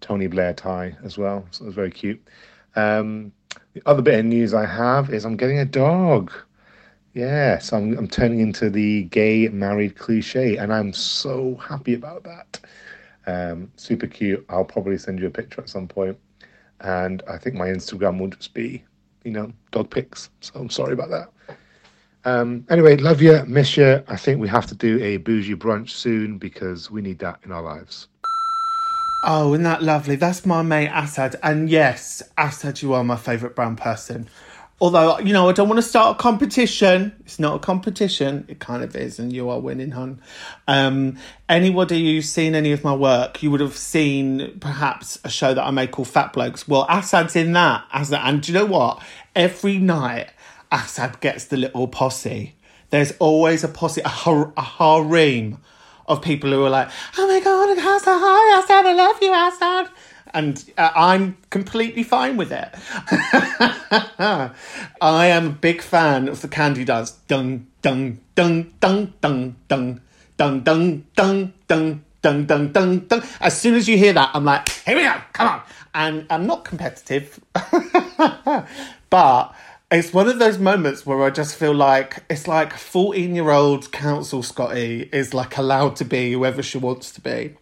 Tony 0.00 0.26
Blair 0.26 0.54
tie 0.54 0.96
as 1.04 1.18
well. 1.18 1.46
So 1.50 1.64
it 1.64 1.66
was 1.66 1.74
very 1.74 1.90
cute. 1.90 2.22
Um, 2.76 3.32
the 3.74 3.82
other 3.86 4.02
bit 4.02 4.18
of 4.18 4.24
news 4.24 4.54
I 4.54 4.66
have 4.66 5.12
is 5.12 5.24
I'm 5.24 5.36
getting 5.36 5.58
a 5.58 5.64
dog. 5.64 6.32
Yes, 7.14 7.72
I'm, 7.72 7.96
I'm 7.96 8.08
turning 8.08 8.40
into 8.40 8.68
the 8.68 9.04
gay 9.04 9.48
married 9.48 9.96
cliche, 9.96 10.56
and 10.56 10.72
I'm 10.72 10.92
so 10.92 11.54
happy 11.56 11.94
about 11.94 12.24
that. 12.24 12.60
Um, 13.26 13.70
super 13.76 14.08
cute. 14.08 14.44
I'll 14.48 14.64
probably 14.64 14.98
send 14.98 15.20
you 15.20 15.28
a 15.28 15.30
picture 15.30 15.60
at 15.60 15.68
some 15.68 15.86
point, 15.86 16.18
and 16.80 17.22
I 17.28 17.38
think 17.38 17.54
my 17.54 17.68
Instagram 17.68 18.18
will 18.18 18.28
just 18.28 18.52
be, 18.52 18.82
you 19.22 19.30
know, 19.30 19.52
dog 19.70 19.90
pics. 19.90 20.28
So 20.40 20.54
I'm 20.58 20.68
sorry 20.68 20.92
about 20.92 21.10
that. 21.10 21.56
Um, 22.24 22.66
anyway, 22.68 22.96
love 22.96 23.22
you, 23.22 23.44
miss 23.46 23.76
you. 23.76 24.02
I 24.08 24.16
think 24.16 24.40
we 24.40 24.48
have 24.48 24.66
to 24.66 24.74
do 24.74 25.00
a 25.00 25.18
bougie 25.18 25.54
brunch 25.54 25.90
soon 25.90 26.36
because 26.36 26.90
we 26.90 27.00
need 27.00 27.20
that 27.20 27.38
in 27.44 27.52
our 27.52 27.62
lives. 27.62 28.08
Oh, 29.26 29.54
isn't 29.54 29.62
that 29.62 29.82
lovely? 29.82 30.16
That's 30.16 30.44
my 30.44 30.62
mate 30.62 30.90
Assad. 30.92 31.36
And 31.42 31.70
yes, 31.70 32.22
Assad, 32.36 32.82
you 32.82 32.92
are 32.92 33.04
my 33.04 33.16
favourite 33.16 33.54
brown 33.54 33.76
person. 33.76 34.28
Although, 34.80 35.20
you 35.20 35.32
know, 35.32 35.48
I 35.48 35.52
don't 35.52 35.68
want 35.68 35.78
to 35.78 35.88
start 35.88 36.16
a 36.16 36.18
competition. 36.20 37.14
It's 37.20 37.38
not 37.38 37.54
a 37.54 37.58
competition. 37.60 38.44
It 38.48 38.58
kind 38.58 38.82
of 38.82 38.96
is, 38.96 39.20
and 39.20 39.32
you 39.32 39.48
are 39.48 39.60
winning, 39.60 39.92
hon. 39.92 40.20
Um, 40.66 41.16
anybody 41.48 42.04
who's 42.04 42.28
seen 42.28 42.56
any 42.56 42.72
of 42.72 42.82
my 42.82 42.94
work, 42.94 43.42
you 43.42 43.52
would 43.52 43.60
have 43.60 43.76
seen 43.76 44.58
perhaps 44.58 45.18
a 45.22 45.30
show 45.30 45.54
that 45.54 45.64
I 45.64 45.70
make 45.70 45.92
called 45.92 46.08
Fat 46.08 46.32
Blokes. 46.32 46.66
Well, 46.66 46.86
Assad's 46.90 47.36
in 47.36 47.52
that. 47.52 47.84
Assad, 47.94 48.20
and 48.24 48.42
do 48.42 48.52
you 48.52 48.58
know 48.58 48.66
what? 48.66 49.00
Every 49.36 49.78
night, 49.78 50.30
Assad 50.72 51.20
gets 51.20 51.44
the 51.44 51.56
little 51.56 51.86
posse. 51.86 52.56
There's 52.90 53.12
always 53.18 53.62
a 53.62 53.68
posse, 53.68 54.00
a, 54.04 54.08
har- 54.08 54.52
a 54.56 54.62
harem 54.62 55.58
of 56.06 56.20
people 56.20 56.50
who 56.50 56.64
are 56.64 56.70
like, 56.70 56.90
oh 57.16 57.26
my 57.28 57.40
god, 57.40 57.78
Assad, 57.78 58.20
hi, 58.20 58.60
Assad, 58.60 58.86
I 58.86 58.92
love 58.92 59.22
you, 59.22 59.32
Assad 59.32 59.88
and 60.34 60.72
uh, 60.76 60.90
I'm 60.94 61.38
completely 61.50 62.02
fine 62.02 62.36
with 62.36 62.52
it. 62.52 62.68
I 65.00 65.26
am 65.26 65.46
a 65.46 65.50
big 65.50 65.80
fan 65.80 66.28
of 66.28 66.42
the 66.42 66.48
candy 66.48 66.84
dance. 66.84 67.12
Dung, 67.28 67.68
dung, 67.80 68.18
dung, 68.34 68.72
dung, 68.80 69.14
dung, 69.20 69.56
dung, 69.68 70.00
dung, 70.36 70.60
dung, 70.60 71.06
dung, 71.14 71.52
dung, 71.68 72.04
dung, 72.20 72.46
dung, 72.46 72.72
dung, 72.72 72.98
dung. 73.00 73.22
As 73.40 73.58
soon 73.58 73.74
as 73.74 73.88
you 73.88 73.96
hear 73.96 74.12
that, 74.12 74.30
I'm 74.34 74.44
like, 74.44 74.68
here 74.68 74.96
we 74.96 75.02
go, 75.02 75.14
come 75.32 75.48
on. 75.48 75.62
And 75.94 76.26
I'm 76.28 76.46
not 76.46 76.64
competitive, 76.64 77.38
but 79.10 79.54
it's 79.92 80.12
one 80.12 80.28
of 80.28 80.40
those 80.40 80.58
moments 80.58 81.06
where 81.06 81.22
I 81.22 81.30
just 81.30 81.54
feel 81.54 81.72
like 81.72 82.24
it's 82.28 82.48
like 82.48 82.72
14 82.72 83.34
year 83.36 83.50
old 83.50 83.92
council 83.92 84.42
Scotty 84.42 85.08
is 85.12 85.32
like 85.32 85.56
allowed 85.56 85.94
to 85.96 86.04
be 86.04 86.32
whoever 86.32 86.64
she 86.64 86.78
wants 86.78 87.12
to 87.12 87.20
be. 87.20 87.56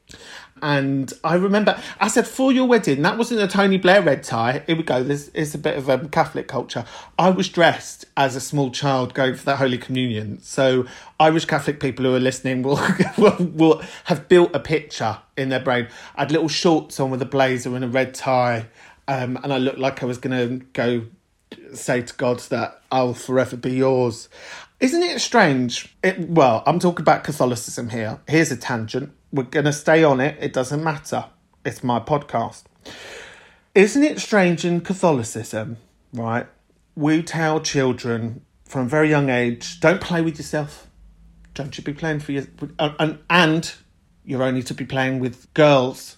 And 0.62 1.12
I 1.24 1.34
remember 1.34 1.78
I 2.00 2.08
said 2.08 2.26
for 2.26 2.52
your 2.52 2.66
wedding, 2.66 3.02
that 3.02 3.18
wasn't 3.18 3.40
a 3.40 3.48
Tony 3.48 3.76
Blair 3.76 4.00
red 4.00 4.22
tie. 4.22 4.62
Here 4.66 4.76
we 4.76 4.84
go. 4.84 5.02
This 5.02 5.28
is 5.30 5.54
a 5.54 5.58
bit 5.58 5.76
of 5.76 5.90
um, 5.90 6.08
Catholic 6.08 6.48
culture. 6.48 6.84
I 7.18 7.30
was 7.30 7.48
dressed 7.48 8.04
as 8.16 8.36
a 8.36 8.40
small 8.40 8.70
child 8.70 9.12
going 9.12 9.34
for 9.34 9.44
the 9.44 9.56
Holy 9.56 9.76
Communion. 9.76 10.40
So 10.40 10.86
Irish 11.18 11.44
Catholic 11.44 11.80
people 11.80 12.04
who 12.04 12.14
are 12.14 12.20
listening 12.20 12.62
will, 12.62 12.80
will, 13.18 13.36
will 13.38 13.82
have 14.04 14.28
built 14.28 14.54
a 14.54 14.60
picture 14.60 15.18
in 15.36 15.48
their 15.48 15.60
brain. 15.60 15.88
I 16.14 16.22
had 16.22 16.32
little 16.32 16.48
shorts 16.48 17.00
on 17.00 17.10
with 17.10 17.20
a 17.20 17.26
blazer 17.26 17.74
and 17.74 17.84
a 17.84 17.88
red 17.88 18.14
tie 18.14 18.68
um, 19.08 19.38
and 19.42 19.52
I 19.52 19.58
looked 19.58 19.78
like 19.78 20.02
I 20.02 20.06
was 20.06 20.18
going 20.18 20.58
to 20.60 20.64
go 20.72 21.06
say 21.74 22.02
to 22.02 22.14
God 22.14 22.38
that 22.50 22.80
I'll 22.90 23.14
forever 23.14 23.56
be 23.56 23.72
yours. 23.72 24.28
Isn't 24.82 25.04
it 25.04 25.20
strange? 25.20 25.94
It, 26.02 26.28
well, 26.28 26.64
I'm 26.66 26.80
talking 26.80 27.02
about 27.02 27.22
Catholicism 27.22 27.90
here. 27.90 28.18
Here's 28.26 28.50
a 28.50 28.56
tangent. 28.56 29.12
We're 29.32 29.44
going 29.44 29.66
to 29.66 29.72
stay 29.72 30.02
on 30.02 30.18
it. 30.18 30.36
It 30.40 30.52
doesn't 30.52 30.82
matter. 30.82 31.26
It's 31.64 31.84
my 31.84 32.00
podcast. 32.00 32.64
Isn't 33.76 34.02
it 34.02 34.18
strange 34.18 34.64
in 34.64 34.80
Catholicism, 34.80 35.76
right? 36.12 36.48
We 36.96 37.22
tell 37.22 37.60
children 37.60 38.44
from 38.64 38.86
a 38.86 38.88
very 38.88 39.08
young 39.08 39.30
age 39.30 39.78
don't 39.78 40.00
play 40.00 40.20
with 40.20 40.36
yourself. 40.36 40.88
Don't 41.54 41.78
you 41.78 41.84
be 41.84 41.92
playing 41.92 42.18
for 42.18 42.32
your. 42.32 42.46
And, 42.80 43.20
and 43.30 43.72
you're 44.24 44.42
only 44.42 44.64
to 44.64 44.74
be 44.74 44.84
playing 44.84 45.20
with 45.20 45.54
girls 45.54 46.16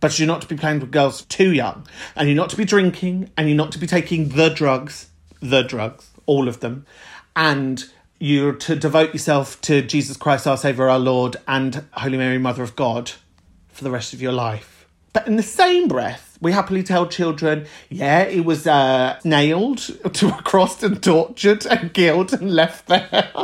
but 0.00 0.18
you're 0.18 0.26
not 0.26 0.40
to 0.40 0.48
be 0.48 0.56
playing 0.56 0.80
with 0.80 0.90
girls 0.90 1.26
too 1.26 1.52
young, 1.52 1.86
and 2.16 2.26
you're 2.26 2.34
not 2.34 2.48
to 2.48 2.56
be 2.56 2.64
drinking, 2.64 3.30
and 3.36 3.48
you're 3.48 3.56
not 3.56 3.70
to 3.70 3.78
be 3.78 3.86
taking 3.86 4.30
the 4.30 4.48
drugs, 4.48 5.10
the 5.40 5.60
drugs, 5.60 6.08
all 6.24 6.48
of 6.48 6.60
them, 6.60 6.86
and 7.36 7.84
you're 8.18 8.52
to 8.52 8.76
devote 8.76 9.12
yourself 9.12 9.60
to 9.62 9.82
Jesus 9.82 10.16
Christ, 10.16 10.46
our 10.46 10.56
Saviour, 10.56 10.88
our 10.90 10.98
Lord, 10.98 11.36
and 11.48 11.84
Holy 11.92 12.18
Mary, 12.18 12.38
Mother 12.38 12.62
of 12.62 12.76
God, 12.76 13.12
for 13.68 13.84
the 13.84 13.90
rest 13.90 14.12
of 14.12 14.20
your 14.20 14.32
life. 14.32 14.86
But 15.12 15.26
in 15.26 15.36
the 15.36 15.42
same 15.42 15.88
breath, 15.88 16.38
we 16.40 16.52
happily 16.52 16.82
tell 16.82 17.06
children, 17.06 17.66
yeah, 17.88 18.22
it 18.22 18.44
was 18.44 18.66
uh, 18.66 19.18
nailed 19.24 19.78
to 20.12 20.28
a 20.28 20.42
cross 20.42 20.82
and 20.82 21.02
tortured 21.02 21.66
and 21.66 21.92
killed 21.92 22.32
and 22.32 22.52
left 22.54 22.86
there. 22.86 23.30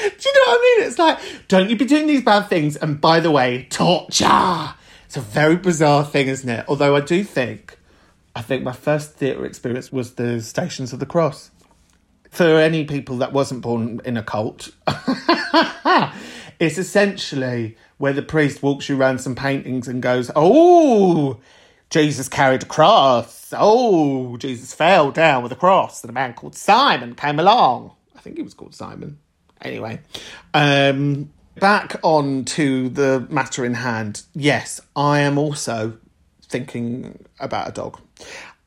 Do 0.00 0.28
you 0.28 0.34
know 0.34 0.52
what 0.52 0.58
I 0.58 0.76
mean? 0.78 0.88
It's 0.88 0.98
like, 0.98 1.18
don't 1.48 1.70
you 1.70 1.76
be 1.76 1.84
doing 1.84 2.06
these 2.06 2.22
bad 2.22 2.48
things. 2.48 2.76
And 2.76 3.00
by 3.00 3.20
the 3.20 3.30
way, 3.30 3.66
torture. 3.70 4.74
It's 5.04 5.16
a 5.16 5.20
very 5.20 5.56
bizarre 5.56 6.04
thing, 6.04 6.26
isn't 6.26 6.48
it? 6.48 6.64
Although 6.66 6.96
I 6.96 7.00
do 7.00 7.22
think, 7.22 7.78
I 8.34 8.42
think 8.42 8.64
my 8.64 8.72
first 8.72 9.14
theatre 9.14 9.44
experience 9.44 9.92
was 9.92 10.14
the 10.14 10.40
Stations 10.40 10.92
of 10.92 10.98
the 10.98 11.06
Cross. 11.06 11.52
For 12.36 12.58
any 12.58 12.84
people 12.84 13.16
that 13.16 13.32
wasn't 13.32 13.62
born 13.62 14.02
in 14.04 14.18
a 14.18 14.22
cult, 14.22 14.68
it's 16.60 16.76
essentially 16.76 17.78
where 17.96 18.12
the 18.12 18.20
priest 18.20 18.62
walks 18.62 18.90
you 18.90 19.00
around 19.00 19.22
some 19.22 19.34
paintings 19.34 19.88
and 19.88 20.02
goes, 20.02 20.30
Oh, 20.36 21.40
Jesus 21.88 22.28
carried 22.28 22.62
a 22.62 22.66
cross. 22.66 23.54
Oh, 23.56 24.36
Jesus 24.36 24.74
fell 24.74 25.10
down 25.10 25.44
with 25.44 25.52
a 25.52 25.56
cross. 25.56 26.02
And 26.02 26.10
a 26.10 26.12
man 26.12 26.34
called 26.34 26.54
Simon 26.54 27.14
came 27.14 27.40
along. 27.40 27.92
I 28.14 28.20
think 28.20 28.36
he 28.36 28.42
was 28.42 28.52
called 28.52 28.74
Simon. 28.74 29.18
Anyway, 29.62 30.00
um, 30.52 31.30
back 31.58 31.96
on 32.02 32.44
to 32.44 32.90
the 32.90 33.26
matter 33.30 33.64
in 33.64 33.72
hand. 33.72 34.24
Yes, 34.34 34.78
I 34.94 35.20
am 35.20 35.38
also 35.38 35.96
thinking 36.42 37.24
about 37.40 37.66
a 37.66 37.72
dog. 37.72 37.98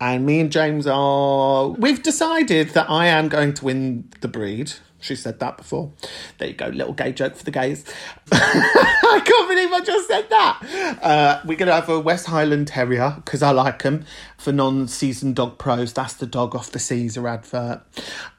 And 0.02 0.26
me 0.26 0.40
and 0.40 0.52
James 0.52 0.88
are. 0.88 1.70
We've 1.70 2.02
decided 2.02 2.70
that 2.70 2.90
I 2.90 3.08
am 3.08 3.28
going 3.28 3.54
to 3.56 3.66
win 3.66 4.10
the 4.22 4.28
breed. 4.28 4.74
She 5.02 5.16
said 5.16 5.40
that 5.40 5.58
before. 5.58 5.92
There 6.38 6.50
you 6.50 6.54
go, 6.54 6.68
little 6.68 6.94
gay 6.94 7.14
joke 7.14 7.36
for 7.36 7.44
the 7.44 7.52
gays. 7.52 7.86
I 8.32 9.22
can't 9.24 9.48
believe 9.48 9.72
I 9.72 9.80
just 9.82 10.08
said 10.08 10.30
that. 10.30 11.00
Uh, 11.02 11.42
we're 11.46 11.58
going 11.58 11.68
to 11.68 11.76
have 11.76 11.88
a 11.88 12.00
West 12.00 12.26
Highland 12.26 12.68
Terrier 12.68 13.14
because 13.16 13.42
I 13.42 13.52
like 13.52 13.84
them 13.84 14.06
for 14.38 14.52
non 14.52 14.88
seasoned 14.88 15.36
dog 15.36 15.58
pros. 15.58 15.94
That's 15.94 16.14
the 16.14 16.26
dog 16.26 16.54
off 16.54 16.72
the 16.72 16.80
Cesar 16.80 17.28
advert. 17.28 17.82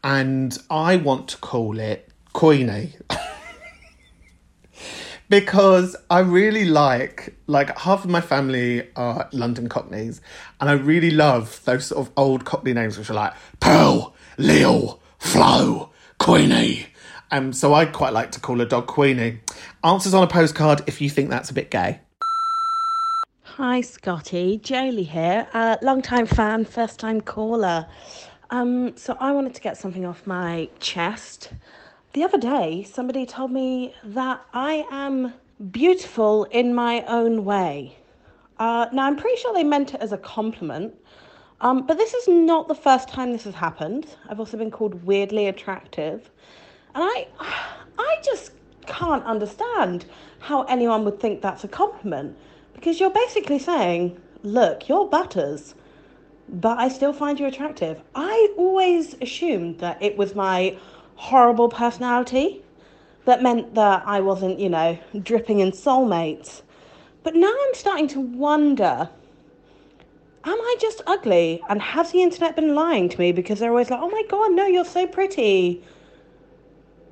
And 0.05 0.57
I 0.69 0.97
want 0.97 1.29
to 1.29 1.39
call 1.39 1.79
it 1.79 2.11
Queenie. 2.35 2.95
because 5.31 5.97
I 6.11 6.19
really 6.19 6.67
like 6.67 7.35
like 7.47 7.79
half 7.79 8.05
of 8.05 8.11
my 8.11 8.21
family 8.21 8.87
are 8.97 9.31
London 9.33 9.69
Cockneys, 9.69 10.21
and 10.61 10.69
I 10.69 10.75
really 10.75 11.11
love 11.11 11.65
those 11.65 11.87
sort 11.87 12.07
of 12.07 12.13
old 12.17 12.45
Cockney 12.45 12.75
names 12.75 12.99
which 12.99 13.09
are 13.09 13.15
like 13.15 13.33
Pearl, 13.61 14.15
Leo, 14.37 15.01
Flo, 15.19 15.91
Queenie. 16.19 16.87
Um, 17.31 17.53
so 17.53 17.73
I 17.73 17.87
quite 17.87 18.13
like 18.13 18.33
to 18.33 18.41
call 18.41 18.61
a 18.61 18.67
dog 18.67 18.89
Queenie. 18.89 19.41
Answers 19.85 20.13
on 20.13 20.25
a 20.25 20.27
postcard 20.27 20.83
if 20.87 21.01
you 21.01 21.09
think 21.09 21.31
that's 21.31 21.49
a 21.49 21.55
bit 21.55 21.71
gay. 21.71 22.01
Hi, 23.45 23.83
Scotty. 23.83 24.59
Jolie 24.59 25.05
here. 25.05 25.47
Uh, 25.53 25.77
long 25.81 26.03
time 26.03 26.27
fan, 26.27 26.65
first 26.65 26.99
time 26.99 27.21
caller. 27.21 27.87
Um, 28.51 28.97
so 28.97 29.17
I 29.21 29.31
wanted 29.31 29.55
to 29.55 29.61
get 29.61 29.77
something 29.77 30.05
off 30.05 30.27
my 30.27 30.69
chest. 30.81 31.53
The 32.13 32.25
other 32.25 32.39
day, 32.39 32.83
somebody 32.83 33.25
told 33.25 33.53
me 33.53 33.95
that 34.03 34.45
I 34.53 34.85
am 34.91 35.33
beautiful 35.71 36.43
in 36.51 36.75
my 36.75 37.05
own 37.07 37.45
way. 37.45 37.99
Uh, 38.59 38.87
now, 38.93 39.07
I'm 39.07 39.15
pretty 39.15 39.41
sure 39.41 39.55
they 39.55 39.63
meant 39.63 39.95
it 39.95 40.01
as 40.01 40.11
a 40.11 40.19
compliment, 40.19 40.93
um, 41.61 41.87
but 41.87 41.99
this 41.99 42.13
is 42.13 42.27
not 42.27 42.67
the 42.67 42.75
first 42.75 43.09
time 43.09 43.31
this 43.31 43.45
has 43.45 43.55
happened. 43.55 44.09
I've 44.29 44.41
also 44.41 44.57
been 44.57 44.73
called 44.73 45.05
weirdly 45.05 45.47
attractive, 45.47 46.33
and 46.97 47.05
I, 47.05 47.29
I 47.97 48.17
just 48.25 48.55
can't 48.87 49.25
understand 49.25 50.07
how 50.41 50.65
anyone 50.65 51.05
would 51.05 51.21
think 51.21 51.41
that's 51.41 51.63
a 51.63 51.69
compliment 51.69 52.37
because 52.75 52.99
you're 52.99 53.11
basically 53.11 53.61
saying, 53.61 54.21
"Look, 54.43 54.89
you're 54.89 55.07
butters." 55.07 55.77
But 56.49 56.79
I 56.79 56.89
still 56.89 57.13
find 57.13 57.39
you 57.39 57.47
attractive. 57.47 58.03
I 58.17 58.53
always 58.59 59.15
assumed 59.23 59.79
that 59.79 60.03
it 60.03 60.17
was 60.17 60.35
my 60.35 60.77
horrible 61.21 61.69
personality 61.69 62.63
that 63.27 63.43
meant 63.43 63.75
that 63.75 64.03
I 64.07 64.21
wasn't, 64.21 64.59
you 64.59 64.71
know, 64.71 64.99
dripping 65.23 65.61
in 65.61 65.71
soulmates. 65.71 66.63
But 67.23 67.35
now 67.35 67.53
I'm 67.53 67.75
starting 67.75 68.09
to 68.09 68.21
wonder 68.21 69.11
am 70.43 70.59
I 70.59 70.77
just 70.81 71.03
ugly? 71.07 71.61
And 71.69 71.83
has 71.83 72.13
the 72.13 72.23
internet 72.23 72.57
been 72.57 72.75
lying 72.75 73.11
to 73.11 73.19
me 73.19 73.31
because 73.33 73.59
they're 73.59 73.69
always 73.69 73.91
like, 73.91 74.01
oh 74.01 74.09
my 74.09 74.23
god, 74.31 74.53
no, 74.53 74.67
you're 74.67 74.87
so 74.87 75.07
pretty. 75.07 75.83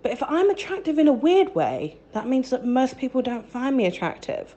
But 0.02 0.12
if 0.12 0.22
I'm 0.22 0.48
attractive 0.48 0.98
in 0.98 1.08
a 1.08 1.12
weird 1.12 1.54
way, 1.54 1.98
that 2.12 2.26
means 2.26 2.48
that 2.48 2.64
most 2.64 2.96
people 2.96 3.20
don't 3.20 3.46
find 3.46 3.76
me 3.76 3.84
attractive. 3.84 4.56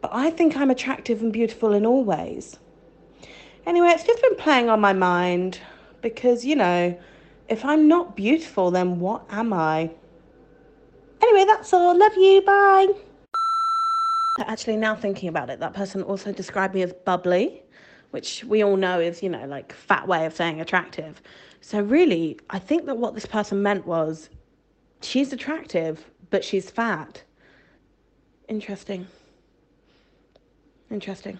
But 0.00 0.10
I 0.12 0.30
think 0.30 0.56
I'm 0.56 0.70
attractive 0.70 1.22
and 1.22 1.32
beautiful 1.32 1.72
in 1.72 1.86
all 1.86 2.02
ways. 2.02 2.58
Anyway, 3.66 3.88
it's 3.90 4.02
just 4.02 4.20
been 4.20 4.34
playing 4.34 4.68
on 4.68 4.80
my 4.80 4.92
mind 4.92 5.60
because, 6.02 6.44
you 6.44 6.56
know, 6.56 6.98
if 7.50 7.64
I'm 7.64 7.88
not 7.88 8.16
beautiful, 8.16 8.70
then 8.70 9.00
what 9.00 9.26
am 9.28 9.52
I? 9.52 9.90
Anyway, 11.20 11.44
that's 11.46 11.72
all. 11.72 11.98
Love 11.98 12.14
you. 12.16 12.40
Bye. 12.42 12.86
Actually, 14.38 14.76
now 14.76 14.94
thinking 14.94 15.28
about 15.28 15.50
it, 15.50 15.58
that 15.60 15.74
person 15.74 16.02
also 16.02 16.32
described 16.32 16.74
me 16.74 16.82
as 16.82 16.92
bubbly, 17.04 17.62
which 18.12 18.44
we 18.44 18.62
all 18.62 18.76
know 18.76 19.00
is, 19.00 19.22
you 19.22 19.28
know, 19.28 19.44
like 19.46 19.72
fat 19.72 20.06
way 20.06 20.24
of 20.24 20.34
saying 20.34 20.60
attractive. 20.60 21.20
So 21.60 21.80
really, 21.80 22.38
I 22.48 22.60
think 22.60 22.86
that 22.86 22.96
what 22.96 23.14
this 23.14 23.26
person 23.26 23.62
meant 23.62 23.86
was 23.86 24.30
she's 25.02 25.32
attractive, 25.32 26.08
but 26.30 26.44
she's 26.44 26.70
fat. 26.70 27.24
Interesting. 28.48 29.08
Interesting. 30.90 31.38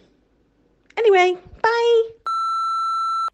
Anyway, 0.97 1.39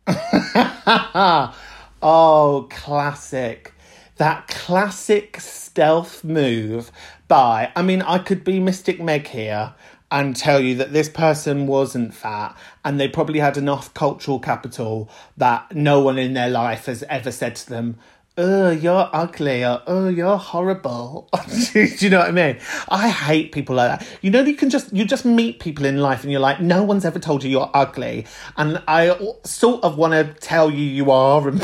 bye. 0.07 1.53
Oh, 2.09 2.69
classic. 2.71 3.73
That 4.17 4.47
classic 4.47 5.41
stealth 5.41 6.23
move 6.23 6.93
by, 7.27 7.73
I 7.75 7.83
mean, 7.83 8.01
I 8.01 8.19
could 8.19 8.45
be 8.45 8.61
Mystic 8.61 9.03
Meg 9.03 9.27
here 9.27 9.75
and 10.09 10.37
tell 10.37 10.61
you 10.61 10.77
that 10.77 10.93
this 10.93 11.09
person 11.09 11.67
wasn't 11.67 12.15
fat 12.15 12.57
and 12.85 13.01
they 13.01 13.09
probably 13.09 13.41
had 13.41 13.57
enough 13.57 13.93
cultural 13.93 14.39
capital 14.39 15.11
that 15.37 15.75
no 15.75 16.01
one 16.01 16.17
in 16.17 16.35
their 16.35 16.49
life 16.49 16.87
has 16.87 17.03
ever 17.09 17.33
said 17.33 17.57
to 17.57 17.69
them, 17.69 17.99
oh, 18.39 18.71
you're 18.71 19.09
ugly, 19.13 19.65
or 19.65 19.83
oh, 19.87 20.09
you're 20.09 20.37
horrible. 20.37 21.29
Do 21.73 21.81
you 21.99 22.11
know 22.11 22.19
what 22.19 22.29
I 22.29 22.33
mean? 22.33 22.59
I 22.89 23.09
hate 23.09 23.53
people 23.53 23.77
like 23.77 23.99
that. 23.99 24.09
You 24.21 24.31
know, 24.31 24.43
you 24.43 24.55
can 24.55 24.71
just, 24.71 24.93
you 24.93 25.05
just 25.05 25.25
meet 25.25 25.61
people 25.61 25.87
in 25.87 25.99
life 25.99 26.23
and 26.23 26.31
you're 26.31 26.41
like, 26.41 26.61
no 26.61 26.83
one's 26.83 27.05
ever 27.05 27.19
told 27.19 27.45
you 27.45 27.51
you're 27.51 27.71
ugly. 27.73 28.27
And 28.57 28.83
I 28.87 29.17
sort 29.45 29.83
of 29.83 29.97
want 29.97 30.13
to 30.13 30.35
tell 30.41 30.71
you 30.71 30.85
you 30.85 31.11
are. 31.11 31.51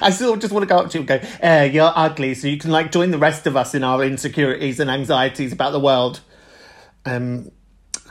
I 0.00 0.10
of 0.34 0.38
just 0.40 0.52
want 0.52 0.62
to 0.62 0.66
go 0.66 0.78
up 0.78 0.90
to 0.90 0.98
you 0.98 1.00
and 1.00 1.08
go, 1.08 1.20
eh, 1.40 1.64
you're 1.64 1.92
ugly. 1.94 2.34
So 2.34 2.46
you 2.46 2.58
can 2.58 2.70
like 2.70 2.92
join 2.92 3.10
the 3.10 3.18
rest 3.18 3.46
of 3.46 3.56
us 3.56 3.74
in 3.74 3.82
our 3.82 4.04
insecurities 4.04 4.78
and 4.78 4.90
anxieties 4.90 5.52
about 5.52 5.72
the 5.72 5.80
world. 5.80 6.20
Um, 7.04 7.50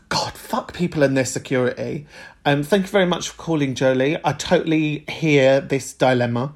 God, 0.10 0.34
fuck 0.34 0.74
people 0.74 1.04
and 1.04 1.16
their 1.16 1.26
security. 1.26 2.08
Um, 2.46 2.64
thank 2.64 2.84
you 2.84 2.90
very 2.90 3.06
much 3.06 3.30
for 3.30 3.38
calling, 3.38 3.76
Jolie. 3.76 4.18
I 4.24 4.34
totally 4.34 5.06
hear 5.10 5.60
this 5.60 5.94
dilemma 5.94 6.56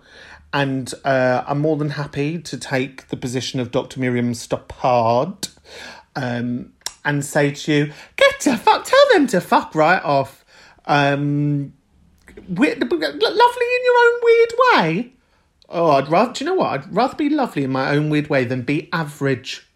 and 0.54 0.94
uh, 1.06 1.44
I'm 1.48 1.60
more 1.60 1.78
than 1.78 1.92
happy 1.92 2.40
to 2.40 2.58
take 2.58 3.08
the 3.08 3.18
position 3.18 3.60
of 3.60 3.72
Dr. 3.72 4.00
Miriam 4.00 4.34
Stoppard 4.34 5.50
um, 6.16 6.74
and 7.06 7.24
say 7.24 7.52
to 7.52 7.74
you, 7.74 7.94
get 8.18 8.40
to 8.42 8.58
fuck, 8.58 8.86
tell 8.86 9.06
them 9.14 9.28
to 9.28 9.40
fuck 9.40 9.74
right 9.76 10.04
off. 10.04 10.44
Um, 10.86 11.74
weird, 12.50 12.82
lovely 12.82 13.02
in 13.02 13.86
your 13.86 13.98
own 14.06 14.20
weird 14.24 14.54
way. 14.74 15.14
Oh, 15.70 15.92
I'd 15.92 16.10
rather, 16.10 16.34
do 16.34 16.44
you 16.44 16.50
know 16.50 16.58
what? 16.58 16.72
I'd 16.72 16.94
rather 16.94 17.16
be 17.16 17.30
lovely 17.30 17.64
in 17.64 17.72
my 17.72 17.92
own 17.92 18.10
weird 18.10 18.30
way 18.30 18.44
than 18.44 18.64
be 18.64 18.90
average. 18.92 19.68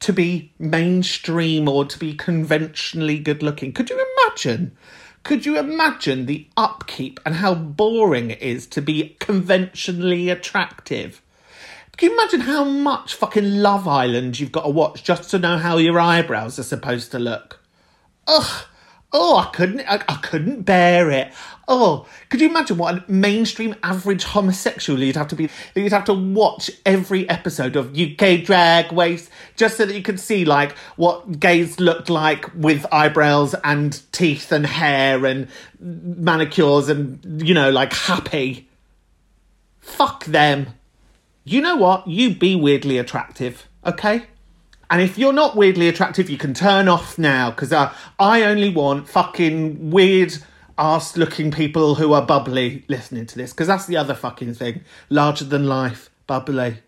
To 0.00 0.12
be 0.14 0.54
mainstream 0.58 1.68
or 1.68 1.84
to 1.84 1.98
be 1.98 2.14
conventionally 2.14 3.18
good 3.18 3.42
looking. 3.42 3.72
Could 3.72 3.90
you 3.90 4.04
imagine? 4.24 4.76
Could 5.22 5.44
you 5.46 5.58
imagine 5.58 6.26
the 6.26 6.48
upkeep 6.56 7.20
and 7.24 7.36
how 7.36 7.54
boring 7.54 8.30
it 8.30 8.40
is 8.40 8.66
to 8.68 8.80
be 8.80 9.16
conventionally 9.20 10.30
attractive? 10.30 11.22
Can 11.96 12.10
you 12.10 12.18
imagine 12.18 12.40
how 12.40 12.64
much 12.64 13.14
fucking 13.14 13.60
Love 13.60 13.86
Island 13.86 14.40
you've 14.40 14.52
got 14.52 14.64
to 14.64 14.70
watch 14.70 15.04
just 15.04 15.30
to 15.30 15.38
know 15.38 15.58
how 15.58 15.76
your 15.76 16.00
eyebrows 16.00 16.58
are 16.58 16.62
supposed 16.62 17.10
to 17.10 17.18
look? 17.18 17.60
Ugh. 18.26 18.66
Oh, 19.12 19.38
I 19.38 19.46
couldn't, 19.46 19.80
I, 19.88 20.02
I 20.08 20.16
couldn't 20.22 20.62
bear 20.62 21.10
it. 21.10 21.32
Oh, 21.66 22.06
could 22.28 22.40
you 22.40 22.48
imagine 22.48 22.78
what 22.78 22.94
a 22.94 23.10
mainstream 23.10 23.74
average 23.82 24.24
homosexual 24.24 25.00
you'd 25.00 25.16
have 25.16 25.28
to 25.28 25.36
be? 25.36 25.48
You'd 25.74 25.92
have 25.92 26.04
to 26.04 26.14
watch 26.14 26.70
every 26.86 27.28
episode 27.28 27.76
of 27.76 27.98
UK 27.98 28.44
Drag 28.44 28.92
Race 28.92 29.28
just 29.56 29.76
so 29.76 29.86
that 29.86 29.94
you 29.94 30.02
could 30.02 30.20
see 30.20 30.44
like 30.44 30.76
what 30.96 31.40
gays 31.40 31.80
looked 31.80 32.10
like 32.10 32.52
with 32.54 32.86
eyebrows 32.92 33.54
and 33.64 34.00
teeth 34.12 34.52
and 34.52 34.66
hair 34.66 35.24
and 35.26 35.48
manicures 35.80 36.88
and 36.88 37.42
you 37.46 37.54
know 37.54 37.70
like 37.70 37.92
happy. 37.92 38.68
Fuck 39.80 40.24
them. 40.26 40.68
You 41.44 41.60
know 41.60 41.76
what? 41.76 42.06
You 42.06 42.34
be 42.34 42.54
weirdly 42.54 42.98
attractive, 42.98 43.68
okay? 43.84 44.26
And 44.90 45.00
if 45.00 45.16
you're 45.16 45.32
not 45.32 45.56
weirdly 45.56 45.88
attractive, 45.88 46.28
you 46.28 46.36
can 46.36 46.52
turn 46.52 46.88
off 46.88 47.16
now 47.16 47.50
because 47.50 47.72
uh, 47.72 47.94
I 48.18 48.42
only 48.42 48.70
want 48.70 49.08
fucking 49.08 49.90
weird 49.90 50.34
ass 50.76 51.16
looking 51.16 51.52
people 51.52 51.94
who 51.94 52.12
are 52.12 52.26
bubbly 52.26 52.84
listening 52.88 53.26
to 53.26 53.36
this 53.36 53.52
because 53.52 53.68
that's 53.68 53.86
the 53.86 53.96
other 53.96 54.14
fucking 54.14 54.54
thing. 54.54 54.82
Larger 55.08 55.44
than 55.44 55.66
life, 55.66 56.10
bubbly. 56.26 56.78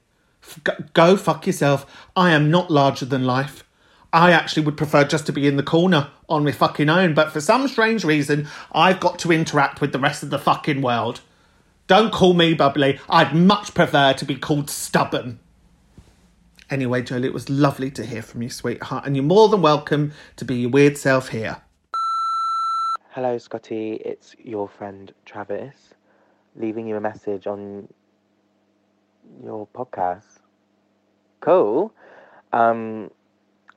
Go 0.94 1.16
fuck 1.16 1.46
yourself. 1.46 1.86
I 2.16 2.32
am 2.32 2.50
not 2.50 2.72
larger 2.72 3.04
than 3.04 3.24
life. 3.24 3.62
I 4.12 4.32
actually 4.32 4.64
would 4.64 4.76
prefer 4.76 5.04
just 5.04 5.24
to 5.26 5.32
be 5.32 5.46
in 5.46 5.56
the 5.56 5.62
corner 5.62 6.10
on 6.28 6.44
my 6.44 6.52
fucking 6.52 6.90
own, 6.90 7.14
but 7.14 7.32
for 7.32 7.40
some 7.40 7.66
strange 7.68 8.04
reason, 8.04 8.48
I've 8.72 9.00
got 9.00 9.18
to 9.20 9.32
interact 9.32 9.80
with 9.80 9.92
the 9.92 9.98
rest 9.98 10.22
of 10.22 10.30
the 10.30 10.38
fucking 10.38 10.82
world. 10.82 11.20
Don't 11.86 12.12
call 12.12 12.34
me 12.34 12.52
bubbly. 12.52 12.98
I'd 13.08 13.34
much 13.34 13.74
prefer 13.74 14.12
to 14.14 14.24
be 14.24 14.36
called 14.36 14.68
stubborn. 14.68 15.38
Anyway, 16.72 17.02
Jolie, 17.02 17.28
it 17.28 17.34
was 17.34 17.50
lovely 17.50 17.90
to 17.90 18.02
hear 18.02 18.22
from 18.22 18.40
you, 18.40 18.48
sweetheart, 18.48 19.04
and 19.04 19.14
you're 19.14 19.22
more 19.22 19.46
than 19.50 19.60
welcome 19.60 20.10
to 20.36 20.44
be 20.46 20.54
your 20.54 20.70
weird 20.70 20.96
self 20.96 21.28
here. 21.28 21.58
Hello, 23.10 23.36
Scotty. 23.36 24.00
It's 24.02 24.34
your 24.42 24.66
friend 24.70 25.12
Travis, 25.26 25.92
leaving 26.56 26.88
you 26.88 26.96
a 26.96 27.00
message 27.00 27.46
on 27.46 27.92
your 29.44 29.66
podcast. 29.66 30.38
Cool. 31.40 31.92
Um, 32.54 33.10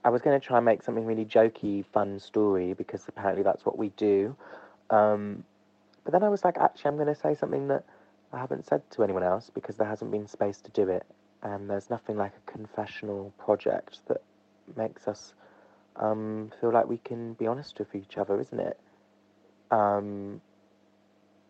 I 0.06 0.10
was 0.10 0.22
going 0.22 0.40
to 0.40 0.48
try 0.48 0.56
and 0.56 0.66
make 0.66 0.82
something 0.82 1.04
really 1.06 1.26
jokey, 1.26 1.86
fun 1.86 2.18
story 2.18 2.72
because 2.72 3.04
apparently 3.10 3.44
that's 3.44 3.66
what 3.66 3.78
we 3.78 3.90
do. 3.98 4.38
Um, 4.90 5.44
but 6.06 6.14
then 6.14 6.24
I 6.24 6.30
was 6.30 6.46
like, 6.46 6.58
actually, 6.58 6.92
I'm 6.92 6.96
going 6.96 7.14
to 7.14 7.20
say 7.20 7.36
something 7.36 7.68
that 7.68 7.84
I 8.32 8.40
haven't 8.40 8.66
said 8.66 8.90
to 8.92 9.04
anyone 9.04 9.24
else 9.24 9.52
because 9.54 9.76
there 9.76 9.86
hasn't 9.86 10.12
been 10.12 10.28
space 10.30 10.62
to 10.62 10.72
do 10.72 10.88
it. 10.88 11.06
And 11.44 11.70
there's 11.70 11.90
nothing 11.90 12.18
like 12.18 12.34
a 12.36 12.52
confessional 12.52 13.34
project 13.38 14.00
that 14.08 14.22
makes 14.76 15.08
us 15.08 15.34
um, 15.98 16.52
feel 16.60 16.72
like 16.72 16.88
we 16.88 16.98
can 16.98 17.34
be 17.34 17.48
honest 17.48 17.78
with 17.80 17.94
each 17.96 18.18
other, 18.18 18.40
isn't 18.40 18.60
it? 18.60 18.80
Um, 19.72 20.42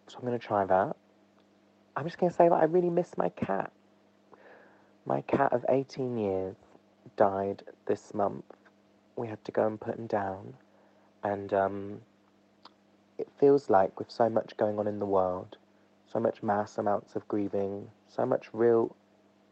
so 0.07 0.17
I'm 0.17 0.25
going 0.25 0.37
to 0.39 0.45
try 0.45 0.65
that. 0.65 0.95
I'm 1.95 2.05
just 2.05 2.17
going 2.17 2.29
to 2.29 2.35
say 2.35 2.49
that 2.49 2.55
I 2.55 2.65
really 2.65 2.89
miss 2.89 3.17
my 3.17 3.29
cat. 3.29 3.71
My 5.05 5.21
cat 5.21 5.53
of 5.53 5.65
18 5.69 6.17
years 6.17 6.55
died 7.15 7.63
this 7.85 8.13
month. 8.13 8.45
We 9.15 9.27
had 9.27 9.43
to 9.45 9.51
go 9.51 9.65
and 9.65 9.79
put 9.79 9.97
him 9.97 10.07
down. 10.07 10.55
And 11.23 11.53
um, 11.53 12.01
it 13.17 13.27
feels 13.39 13.69
like, 13.69 13.97
with 13.99 14.11
so 14.11 14.29
much 14.29 14.57
going 14.57 14.77
on 14.77 14.87
in 14.87 14.99
the 14.99 15.05
world, 15.05 15.57
so 16.11 16.19
much 16.19 16.43
mass 16.43 16.77
amounts 16.77 17.15
of 17.15 17.27
grieving, 17.27 17.89
so 18.07 18.25
much 18.25 18.47
real, 18.53 18.95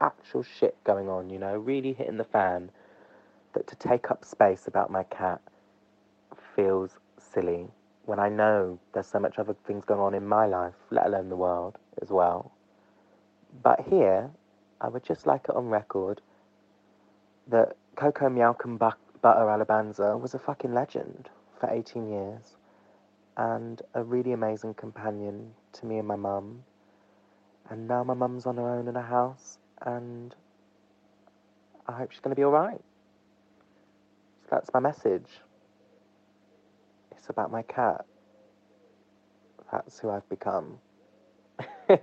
actual 0.01 0.43
shit 0.43 0.81
going 0.83 1.09
on, 1.09 1.29
you 1.29 1.39
know, 1.39 1.55
really 1.57 1.93
hitting 1.93 2.17
the 2.17 2.23
fan, 2.23 2.71
that 3.53 3.67
to 3.67 3.75
take 3.75 4.09
up 4.09 4.25
space 4.25 4.67
about 4.67 4.89
my 4.89 5.03
cat 5.03 5.41
feels 6.55 6.97
silly 7.17 7.67
when 8.05 8.19
I 8.19 8.29
know 8.29 8.79
there's 8.93 9.07
so 9.07 9.19
much 9.19 9.39
other 9.39 9.55
things 9.65 9.85
going 9.85 10.01
on 10.01 10.13
in 10.13 10.27
my 10.27 10.45
life, 10.45 10.73
let 10.91 11.05
alone 11.05 11.29
the 11.29 11.35
world 11.35 11.77
as 12.01 12.09
well. 12.09 12.51
But 13.61 13.85
here, 13.89 14.31
I 14.81 14.89
would 14.89 15.03
just 15.03 15.25
like 15.25 15.45
it 15.47 15.55
on 15.55 15.67
record 15.67 16.21
that 17.47 17.77
Coco 17.95 18.27
Meowcom 18.27 18.77
Butter 18.77 18.99
Alabanza 19.23 20.19
was 20.19 20.33
a 20.33 20.39
fucking 20.39 20.73
legend 20.73 21.29
for 21.59 21.69
18 21.69 22.09
years 22.09 22.57
and 23.37 23.81
a 23.93 24.03
really 24.03 24.33
amazing 24.33 24.73
companion 24.73 25.53
to 25.73 25.85
me 25.85 25.97
and 25.97 26.07
my 26.07 26.15
mum. 26.15 26.63
And 27.69 27.87
now 27.87 28.03
my 28.03 28.13
mum's 28.13 28.45
on 28.45 28.57
her 28.57 28.69
own 28.69 28.87
in 28.87 28.95
a 28.95 29.01
house, 29.01 29.57
and 29.83 30.35
I 31.87 31.93
hope 31.93 32.11
she's 32.11 32.19
going 32.21 32.35
to 32.35 32.39
be 32.39 32.45
alright. 32.45 32.81
So 34.43 34.49
that's 34.51 34.69
my 34.73 34.79
message. 34.79 35.27
It's 37.11 37.29
about 37.29 37.51
my 37.51 37.61
cat. 37.61 38.05
That's 39.71 39.99
who 39.99 40.09
I've 40.09 40.27
become. 40.29 40.79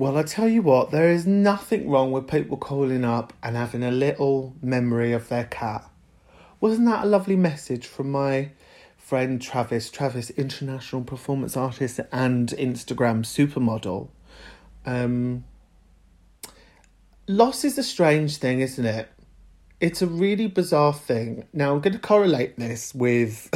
Well, 0.00 0.16
I 0.16 0.22
tell 0.22 0.48
you 0.48 0.62
what, 0.62 0.92
there 0.92 1.10
is 1.10 1.26
nothing 1.26 1.90
wrong 1.90 2.10
with 2.10 2.26
people 2.26 2.56
calling 2.56 3.04
up 3.04 3.34
and 3.42 3.54
having 3.54 3.82
a 3.82 3.90
little 3.90 4.54
memory 4.62 5.12
of 5.12 5.28
their 5.28 5.44
cat. 5.44 5.90
Wasn't 6.58 6.86
that 6.86 7.04
a 7.04 7.06
lovely 7.06 7.36
message 7.36 7.86
from 7.86 8.10
my 8.10 8.52
friend 8.96 9.42
Travis? 9.42 9.90
Travis, 9.90 10.30
international 10.30 11.02
performance 11.02 11.54
artist 11.54 12.00
and 12.12 12.48
Instagram 12.50 13.26
supermodel. 13.26 14.08
Um, 14.86 15.44
loss 17.30 17.64
is 17.64 17.78
a 17.78 17.82
strange 17.82 18.36
thing, 18.36 18.60
isn't 18.60 18.84
it? 18.84 19.08
It's 19.80 20.02
a 20.02 20.06
really 20.06 20.46
bizarre 20.46 20.92
thing. 20.92 21.46
Now, 21.52 21.72
I'm 21.72 21.80
going 21.80 21.94
to 21.94 21.98
correlate 21.98 22.58
this 22.58 22.94
with 22.94 23.50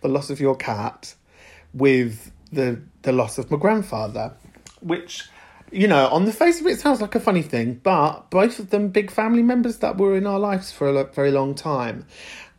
the 0.00 0.08
loss 0.08 0.30
of 0.30 0.40
your 0.40 0.56
cat 0.56 1.14
with 1.74 2.32
the 2.50 2.80
the 3.02 3.12
loss 3.12 3.38
of 3.38 3.50
my 3.50 3.56
grandfather, 3.56 4.34
which 4.80 5.28
you 5.70 5.86
know 5.86 6.08
on 6.08 6.24
the 6.24 6.32
face 6.32 6.60
of 6.60 6.66
it 6.66 6.80
sounds 6.80 7.00
like 7.00 7.14
a 7.14 7.20
funny 7.20 7.42
thing, 7.42 7.80
but 7.82 8.30
both 8.30 8.58
of 8.58 8.70
them 8.70 8.88
big 8.88 9.10
family 9.10 9.42
members 9.42 9.78
that 9.78 9.96
were 9.96 10.16
in 10.16 10.26
our 10.26 10.38
lives 10.38 10.72
for 10.72 10.88
a 10.88 11.04
very 11.04 11.30
long 11.30 11.54
time, 11.54 12.06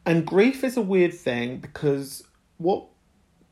and 0.06 0.26
grief 0.26 0.64
is 0.64 0.78
a 0.78 0.82
weird 0.82 1.14
thing 1.14 1.58
because 1.58 2.24
what 2.58 2.88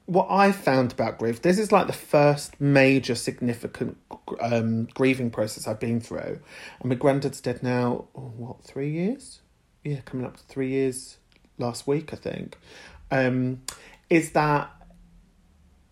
what 0.05 0.27
I 0.29 0.51
found 0.51 0.91
about 0.91 1.19
grief, 1.19 1.41
this 1.41 1.57
is 1.57 1.71
like 1.71 1.87
the 1.87 1.93
first 1.93 2.59
major 2.59 3.15
significant 3.15 3.97
um, 4.39 4.85
grieving 4.93 5.29
process 5.29 5.67
I've 5.67 5.79
been 5.79 6.01
through. 6.01 6.39
And 6.79 6.89
my 6.89 6.95
granddad's 6.95 7.41
dead 7.41 7.63
now, 7.63 8.05
oh, 8.15 8.33
what, 8.35 8.63
three 8.63 8.91
years? 8.91 9.41
Yeah, 9.83 10.01
coming 10.01 10.25
up 10.25 10.37
to 10.37 10.43
three 10.43 10.69
years 10.69 11.17
last 11.57 11.87
week, 11.87 12.13
I 12.13 12.17
think. 12.17 12.57
Um, 13.09 13.61
is 14.09 14.31
that 14.31 14.69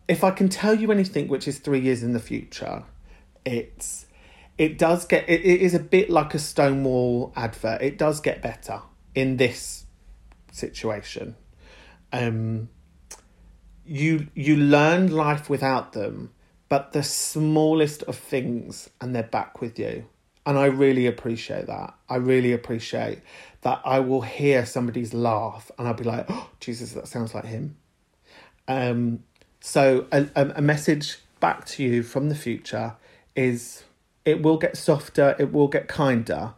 if 0.08 0.24
I 0.24 0.32
can 0.32 0.50
tell 0.50 0.74
you 0.74 0.92
anything 0.92 1.28
which 1.28 1.48
is 1.48 1.60
three 1.60 1.80
years 1.80 2.04
in 2.04 2.14
the 2.14 2.20
future, 2.20 2.84
it's 3.46 4.08
it 4.58 4.78
does 4.78 5.06
get 5.06 5.30
it, 5.30 5.42
it 5.42 5.62
is 5.62 5.74
a 5.74 5.80
bit 5.80 6.10
like 6.10 6.34
a 6.34 6.40
Stonewall 6.40 7.32
advert. 7.36 7.82
It 7.82 7.98
does 7.98 8.20
get 8.20 8.42
better 8.42 8.82
in 9.16 9.38
this 9.38 9.86
situation. 10.52 11.36
Um 12.12 12.70
you 13.90 14.28
you 14.36 14.56
learn 14.56 15.12
life 15.12 15.50
without 15.50 15.94
them, 15.94 16.30
but 16.70 16.94
the 16.94 17.02
smallest 17.02 18.04
of 18.04 18.16
things 18.16 18.90
and 19.02 19.16
they're 19.16 19.24
back 19.24 19.62
with 19.62 19.80
you. 19.80 20.06
And 20.46 20.58
I 20.58 20.68
really 20.68 21.08
appreciate 21.08 21.66
that. 21.68 21.96
I 22.08 22.16
really 22.18 22.54
appreciate 22.54 23.20
that 23.62 23.82
I 23.84 24.00
will 24.00 24.22
hear 24.22 24.66
somebody's 24.66 25.14
laugh 25.14 25.72
and 25.78 25.88
I'll 25.88 25.94
be 25.96 26.04
like, 26.04 26.26
oh, 26.30 26.50
Jesus, 26.60 26.94
that 26.94 27.08
sounds 27.08 27.34
like 27.34 27.46
him. 27.46 27.78
Um, 28.68 29.24
so 29.60 30.06
a, 30.12 30.28
a, 30.36 30.54
a 30.58 30.62
message 30.62 31.18
back 31.40 31.66
to 31.66 31.84
you 31.84 32.04
from 32.04 32.30
the 32.30 32.36
future 32.36 32.96
is 33.36 33.84
it 34.24 34.42
will 34.42 34.58
get 34.58 34.78
softer, 34.78 35.36
it 35.40 35.52
will 35.52 35.68
get 35.68 35.88
kinder, 35.88 36.54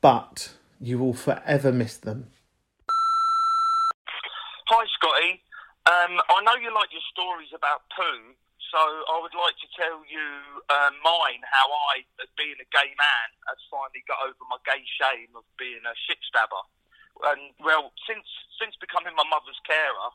but 0.00 0.52
you 0.80 0.98
will 0.98 1.14
forever 1.14 1.72
miss 1.72 1.96
them. 1.96 2.28
Hi, 4.68 4.84
Scotty. 4.98 5.40
Um, 5.86 6.18
I 6.18 6.42
know 6.42 6.58
you 6.58 6.74
like 6.74 6.90
your 6.90 7.06
stories 7.14 7.54
about 7.54 7.86
poo, 7.94 8.34
so 8.74 8.82
I 8.82 9.22
would 9.22 9.38
like 9.38 9.54
to 9.62 9.70
tell 9.78 10.02
you 10.02 10.26
uh, 10.66 10.90
mine 10.98 11.42
how 11.46 11.66
I, 11.94 12.02
as 12.18 12.26
being 12.34 12.58
a 12.58 12.66
gay 12.74 12.90
man, 12.90 13.28
has 13.46 13.62
finally 13.70 14.02
got 14.10 14.18
over 14.26 14.42
my 14.50 14.58
gay 14.66 14.82
shame 14.82 15.30
of 15.38 15.46
being 15.54 15.78
a 15.86 15.94
shit 16.10 16.18
stabber. 16.26 16.58
And 17.30 17.54
well, 17.62 17.94
since 18.02 18.26
since 18.58 18.74
becoming 18.82 19.14
my 19.14 19.22
mother's 19.30 19.62
carer, 19.62 20.10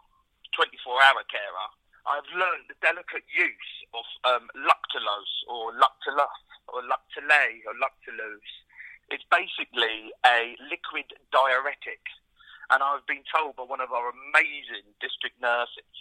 24-hour 0.60 1.23
carer, 1.31 1.67
I've 2.03 2.27
learned 2.36 2.67
the 2.67 2.75
delicate 2.84 3.23
use 3.31 3.73
of 3.95 4.03
um, 4.27 4.51
lactulose 4.67 5.36
or 5.47 5.71
lactulose 5.71 6.51
or 6.67 6.84
lactulase 6.84 7.63
or 7.63 7.79
lactulose. 7.79 8.53
It's 9.07 9.23
basically 9.31 10.12
a 10.27 10.60
liquid 10.67 11.15
diuretic 11.31 12.03
and 12.71 12.79
I've 12.79 13.03
been 13.03 13.27
told 13.27 13.60
by 13.60 13.67
one 13.67 13.84
of 13.84 13.91
our 13.91 14.15
amazing 14.15 14.88
district 15.03 15.36
nurses 15.43 15.91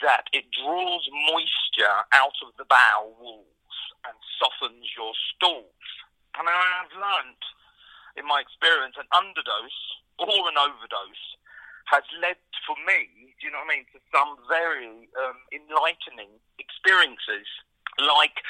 that 0.00 0.32
it 0.32 0.48
draws 0.48 1.04
moisture 1.28 2.08
out 2.16 2.36
of 2.40 2.56
the 2.56 2.64
bowel 2.64 3.12
walls 3.20 3.76
and 4.08 4.16
softens 4.40 4.88
your 4.96 5.12
stools. 5.36 5.84
And 6.40 6.48
I 6.48 6.64
have 6.80 6.92
learnt 6.96 7.44
in 8.16 8.24
my 8.24 8.40
experience 8.40 8.96
an 8.96 9.08
underdose 9.12 9.80
or 10.16 10.48
an 10.48 10.56
overdose 10.56 11.26
has 11.92 12.02
led 12.18 12.40
for 12.66 12.74
me, 12.82 13.30
do 13.38 13.46
you 13.46 13.52
know 13.52 13.62
what 13.62 13.70
I 13.70 13.78
mean, 13.78 13.86
to 13.94 14.00
some 14.10 14.40
very 14.50 15.06
um, 15.22 15.38
enlightening 15.54 16.34
experiences, 16.58 17.46
like 18.00 18.42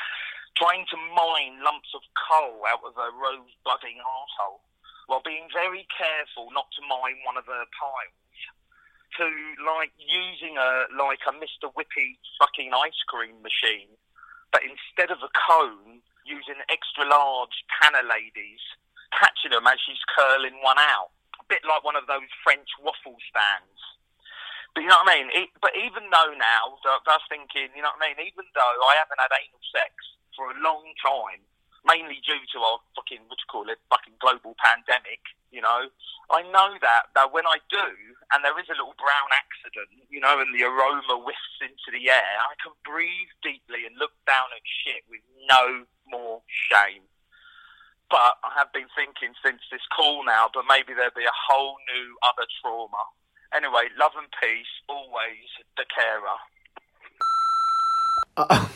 trying 0.56 0.88
to 0.88 0.96
mine 1.12 1.60
lumps 1.60 1.92
of 1.92 2.00
coal 2.16 2.64
out 2.64 2.80
of 2.80 2.96
a 2.96 3.12
rose 3.12 3.52
budding 3.60 4.00
arsehole 4.00 4.64
while 5.06 5.22
being 5.22 5.46
very 5.54 5.86
careful 5.90 6.50
not 6.50 6.70
to 6.74 6.82
mine 6.86 7.22
one 7.22 7.38
of 7.38 7.46
her 7.46 7.66
piles. 7.74 8.38
To 9.16 9.26
like 9.64 9.96
using 9.96 10.60
a 10.60 10.92
like 10.92 11.24
a 11.24 11.32
Mr. 11.32 11.72
Whippy 11.72 12.20
fucking 12.36 12.74
ice 12.76 13.00
cream 13.08 13.40
machine, 13.40 13.88
but 14.52 14.60
instead 14.60 15.08
of 15.08 15.24
a 15.24 15.32
cone, 15.32 16.04
using 16.26 16.60
extra 16.68 17.08
large 17.08 17.64
Tena 17.70 18.04
Ladies, 18.04 18.60
catching 19.14 19.54
them 19.54 19.64
as 19.64 19.80
she's 19.80 20.02
curling 20.12 20.60
one 20.60 20.76
out. 20.76 21.14
A 21.40 21.46
bit 21.48 21.64
like 21.64 21.86
one 21.86 21.96
of 21.96 22.04
those 22.10 22.28
French 22.44 22.68
waffle 22.82 23.16
stands. 23.30 23.80
But 24.76 24.84
you 24.84 24.92
know 24.92 25.00
what 25.00 25.08
I 25.08 25.16
mean? 25.16 25.28
It, 25.32 25.48
but 25.64 25.72
even 25.72 26.12
though 26.12 26.36
now, 26.36 26.76
I 26.84 27.00
was 27.00 27.24
thinking, 27.32 27.72
you 27.72 27.80
know 27.80 27.96
what 27.96 28.04
I 28.04 28.12
mean? 28.12 28.28
Even 28.28 28.44
though 28.52 28.76
I 28.84 29.00
haven't 29.00 29.16
had 29.16 29.32
anal 29.32 29.64
sex 29.72 29.96
for 30.36 30.52
a 30.52 30.60
long 30.60 30.84
time, 31.00 31.40
mainly 31.86 32.18
due 32.26 32.42
to 32.52 32.58
our 32.60 32.78
fucking, 32.98 33.22
what 33.30 33.38
you 33.38 33.48
call 33.48 33.70
it, 33.70 33.78
fucking 33.88 34.18
global 34.18 34.58
pandemic, 34.58 35.22
you 35.54 35.62
know, 35.62 35.88
I 36.26 36.42
know 36.50 36.74
that, 36.82 37.14
that 37.14 37.30
when 37.30 37.46
I 37.46 37.62
do, 37.70 37.88
and 38.34 38.42
there 38.42 38.58
is 38.58 38.66
a 38.66 38.74
little 38.74 38.98
brown 38.98 39.30
accident, 39.30 39.94
you 40.10 40.18
know, 40.18 40.42
and 40.42 40.50
the 40.50 40.66
aroma 40.66 41.22
whiffs 41.22 41.62
into 41.62 41.94
the 41.94 42.10
air, 42.10 42.34
I 42.42 42.58
can 42.58 42.74
breathe 42.82 43.30
deeply 43.46 43.86
and 43.86 43.94
look 43.94 44.12
down 44.26 44.50
at 44.50 44.66
shit 44.66 45.06
with 45.06 45.22
no 45.46 45.86
more 46.10 46.42
shame. 46.50 47.06
But 48.10 48.42
I 48.42 48.54
have 48.58 48.74
been 48.74 48.90
thinking 48.98 49.38
since 49.38 49.62
this 49.70 49.86
call 49.94 50.26
now, 50.26 50.50
but 50.50 50.66
maybe 50.66 50.94
there'll 50.94 51.14
be 51.14 51.26
a 51.26 51.42
whole 51.50 51.78
new 51.94 52.18
other 52.26 52.46
trauma. 52.62 53.06
Anyway, 53.54 53.90
love 53.94 54.14
and 54.18 54.30
peace, 54.42 54.70
always 54.90 55.46
the 55.78 55.86
carer. 55.90 56.38
I, 58.38 58.68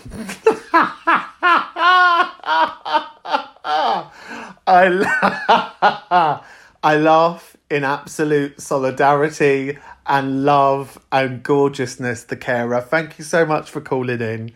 la- 4.88 6.42
I 6.82 6.96
laugh 6.96 7.56
in 7.68 7.84
absolute 7.84 8.58
solidarity 8.58 9.76
and 10.06 10.44
love 10.44 10.98
and 11.12 11.42
gorgeousness, 11.42 12.24
the 12.24 12.36
carer. 12.36 12.80
Thank 12.80 13.18
you 13.18 13.24
so 13.24 13.44
much 13.44 13.70
for 13.70 13.82
calling 13.82 14.22
in. 14.22 14.52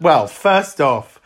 Well, 0.00 0.28
first 0.28 0.80
off, 0.80 1.20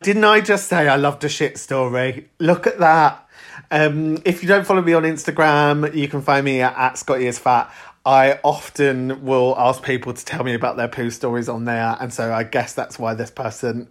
didn't 0.00 0.22
I 0.22 0.40
just 0.40 0.68
say 0.68 0.86
I 0.88 0.94
loved 0.94 1.24
a 1.24 1.28
shit 1.28 1.58
story? 1.58 2.28
Look 2.38 2.68
at 2.68 2.78
that. 2.78 3.28
Um, 3.72 4.22
if 4.24 4.42
you 4.42 4.48
don't 4.48 4.64
follow 4.64 4.82
me 4.82 4.94
on 4.94 5.02
Instagram, 5.02 5.94
you 5.94 6.06
can 6.06 6.22
find 6.22 6.44
me 6.44 6.60
at, 6.60 6.76
at 6.76 6.96
Scotty 6.96 7.26
is 7.26 7.40
Fat. 7.40 7.72
I 8.08 8.40
often 8.42 9.22
will 9.26 9.54
ask 9.58 9.82
people 9.82 10.14
to 10.14 10.24
tell 10.24 10.42
me 10.42 10.54
about 10.54 10.78
their 10.78 10.88
poo 10.88 11.10
stories 11.10 11.46
on 11.46 11.66
there, 11.66 11.94
and 12.00 12.10
so 12.10 12.32
I 12.32 12.42
guess 12.42 12.72
that's 12.72 12.98
why 12.98 13.12
this 13.12 13.30
person 13.30 13.86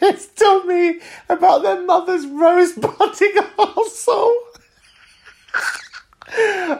has 0.00 0.26
told 0.36 0.66
me 0.66 1.00
about 1.30 1.62
their 1.62 1.80
mother's 1.80 2.26
rose 2.26 2.74
budding 2.74 3.36
arsehole. 3.58 4.34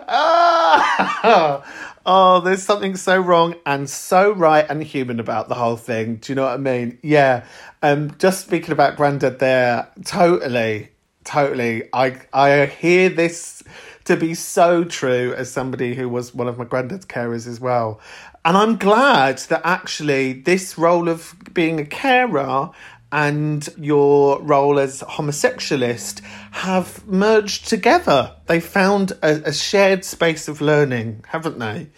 ah, 0.06 1.64
oh, 2.04 2.40
there's 2.40 2.62
something 2.62 2.96
so 2.96 3.18
wrong 3.18 3.54
and 3.64 3.88
so 3.88 4.30
right 4.30 4.66
and 4.68 4.82
human 4.82 5.20
about 5.20 5.48
the 5.48 5.54
whole 5.54 5.78
thing. 5.78 6.16
Do 6.16 6.32
you 6.32 6.34
know 6.34 6.42
what 6.42 6.52
I 6.52 6.58
mean? 6.58 6.98
Yeah. 7.02 7.46
Um, 7.82 8.14
just 8.18 8.42
speaking 8.42 8.72
about 8.72 8.98
Grandad 8.98 9.38
there, 9.38 9.88
totally, 10.04 10.90
totally. 11.26 11.88
I 11.92 12.20
I 12.32 12.66
hear 12.66 13.10
this 13.10 13.62
to 14.04 14.16
be 14.16 14.34
so 14.34 14.84
true 14.84 15.34
as 15.36 15.50
somebody 15.50 15.94
who 15.94 16.08
was 16.08 16.34
one 16.34 16.48
of 16.48 16.56
my 16.56 16.64
granddad's 16.64 17.04
carers 17.04 17.46
as 17.46 17.60
well. 17.60 18.00
And 18.44 18.56
I'm 18.56 18.76
glad 18.76 19.38
that 19.38 19.60
actually 19.64 20.32
this 20.32 20.78
role 20.78 21.08
of 21.08 21.34
being 21.52 21.80
a 21.80 21.84
carer 21.84 22.70
and 23.10 23.68
your 23.76 24.40
role 24.40 24.78
as 24.78 25.00
homosexualist 25.00 26.20
have 26.52 27.06
merged 27.06 27.68
together. 27.68 28.32
They 28.46 28.60
found 28.60 29.12
a, 29.22 29.48
a 29.48 29.52
shared 29.52 30.04
space 30.04 30.46
of 30.48 30.60
learning, 30.60 31.24
haven't 31.28 31.58
they? 31.58 31.88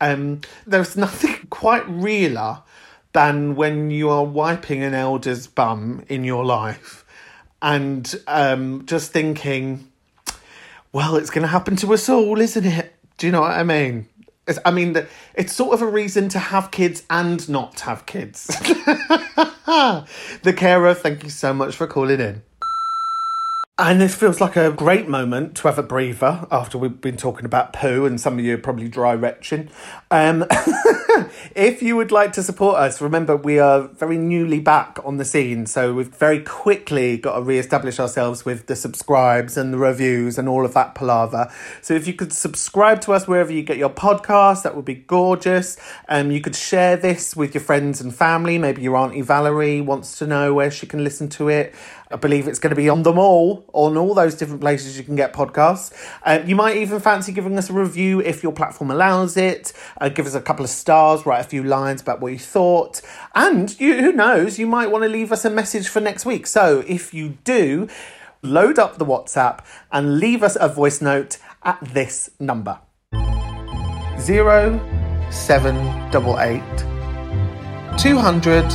Um, 0.00 0.40
there's 0.66 0.96
nothing 0.96 1.46
quite 1.50 1.88
realer 1.88 2.62
than 3.12 3.54
when 3.54 3.90
you 3.90 4.08
are 4.10 4.24
wiping 4.24 4.82
an 4.82 4.94
elder's 4.94 5.46
bum 5.46 6.04
in 6.08 6.24
your 6.24 6.44
life 6.44 7.01
and 7.62 8.14
um, 8.26 8.84
just 8.86 9.12
thinking, 9.12 9.88
well, 10.92 11.16
it's 11.16 11.30
going 11.30 11.42
to 11.42 11.48
happen 11.48 11.76
to 11.76 11.94
us 11.94 12.08
all, 12.08 12.40
isn't 12.40 12.66
it? 12.66 12.92
Do 13.16 13.26
you 13.26 13.32
know 13.32 13.42
what 13.42 13.52
I 13.52 13.62
mean? 13.62 14.08
It's, 14.48 14.58
I 14.64 14.72
mean, 14.72 14.96
it's 15.34 15.52
sort 15.52 15.72
of 15.72 15.80
a 15.80 15.86
reason 15.86 16.28
to 16.30 16.40
have 16.40 16.72
kids 16.72 17.04
and 17.08 17.48
not 17.48 17.78
have 17.80 18.06
kids. 18.06 18.46
the 18.46 18.64
carer, 20.56 20.94
thank 20.94 21.22
you 21.22 21.30
so 21.30 21.54
much 21.54 21.76
for 21.76 21.86
calling 21.86 22.20
in. 22.20 22.42
And 23.78 24.02
this 24.02 24.14
feels 24.14 24.38
like 24.38 24.54
a 24.54 24.70
great 24.70 25.08
moment 25.08 25.56
to 25.56 25.62
have 25.62 25.78
a 25.78 25.82
breather 25.82 26.46
after 26.50 26.76
we've 26.76 27.00
been 27.00 27.16
talking 27.16 27.46
about 27.46 27.72
poo 27.72 28.04
and 28.04 28.20
some 28.20 28.38
of 28.38 28.44
you 28.44 28.52
are 28.52 28.58
probably 28.58 28.86
dry 28.86 29.14
retching. 29.14 29.70
Um, 30.10 30.44
if 31.56 31.82
you 31.82 31.96
would 31.96 32.12
like 32.12 32.34
to 32.34 32.42
support 32.42 32.76
us, 32.76 33.00
remember 33.00 33.34
we 33.34 33.58
are 33.58 33.88
very 33.88 34.18
newly 34.18 34.60
back 34.60 34.98
on 35.06 35.16
the 35.16 35.24
scene, 35.24 35.64
so 35.64 35.94
we've 35.94 36.14
very 36.14 36.40
quickly 36.40 37.16
got 37.16 37.36
to 37.36 37.42
re-establish 37.42 37.98
ourselves 37.98 38.44
with 38.44 38.66
the 38.66 38.76
subscribes 38.76 39.56
and 39.56 39.72
the 39.72 39.78
reviews 39.78 40.36
and 40.36 40.50
all 40.50 40.66
of 40.66 40.74
that 40.74 40.94
palaver. 40.94 41.50
So 41.80 41.94
if 41.94 42.06
you 42.06 42.12
could 42.12 42.34
subscribe 42.34 43.00
to 43.02 43.14
us 43.14 43.26
wherever 43.26 43.50
you 43.50 43.62
get 43.62 43.78
your 43.78 43.90
podcast, 43.90 44.64
that 44.64 44.76
would 44.76 44.84
be 44.84 44.96
gorgeous. 44.96 45.78
Um, 46.10 46.30
you 46.30 46.42
could 46.42 46.56
share 46.56 46.98
this 46.98 47.34
with 47.34 47.54
your 47.54 47.62
friends 47.62 48.02
and 48.02 48.14
family. 48.14 48.58
Maybe 48.58 48.82
your 48.82 48.96
auntie 48.96 49.22
Valerie 49.22 49.80
wants 49.80 50.18
to 50.18 50.26
know 50.26 50.52
where 50.52 50.70
she 50.70 50.86
can 50.86 51.02
listen 51.02 51.30
to 51.30 51.48
it. 51.48 51.74
I 52.12 52.16
believe 52.16 52.46
it's 52.46 52.58
going 52.58 52.70
to 52.70 52.76
be 52.76 52.88
on 52.88 53.02
them 53.02 53.18
all, 53.18 53.64
on 53.72 53.96
all 53.96 54.14
those 54.14 54.34
different 54.34 54.60
places 54.60 54.98
you 54.98 55.04
can 55.04 55.16
get 55.16 55.32
podcasts. 55.32 55.92
Uh, 56.22 56.42
you 56.44 56.54
might 56.54 56.76
even 56.76 57.00
fancy 57.00 57.32
giving 57.32 57.56
us 57.56 57.70
a 57.70 57.72
review 57.72 58.20
if 58.20 58.42
your 58.42 58.52
platform 58.52 58.90
allows 58.90 59.36
it. 59.36 59.72
Uh, 60.00 60.08
give 60.08 60.26
us 60.26 60.34
a 60.34 60.40
couple 60.40 60.64
of 60.64 60.70
stars, 60.70 61.24
write 61.24 61.40
a 61.40 61.48
few 61.48 61.62
lines 61.62 62.02
about 62.02 62.20
what 62.20 62.32
you 62.32 62.38
thought. 62.38 63.00
And 63.34 63.78
you, 63.80 64.00
who 64.02 64.12
knows, 64.12 64.58
you 64.58 64.66
might 64.66 64.90
want 64.90 65.04
to 65.04 65.08
leave 65.08 65.32
us 65.32 65.44
a 65.44 65.50
message 65.50 65.88
for 65.88 66.00
next 66.00 66.26
week. 66.26 66.46
So 66.46 66.84
if 66.86 67.14
you 67.14 67.38
do, 67.44 67.88
load 68.42 68.78
up 68.78 68.98
the 68.98 69.06
WhatsApp 69.06 69.64
and 69.90 70.18
leave 70.18 70.42
us 70.42 70.56
a 70.60 70.68
voice 70.68 71.00
note 71.00 71.38
at 71.62 71.78
this 71.80 72.30
number. 72.38 72.78
Zero 74.18 74.80
seven 75.30 76.10
double 76.10 76.38
eight 76.40 76.62
two 77.98 78.18
hundred 78.18 78.68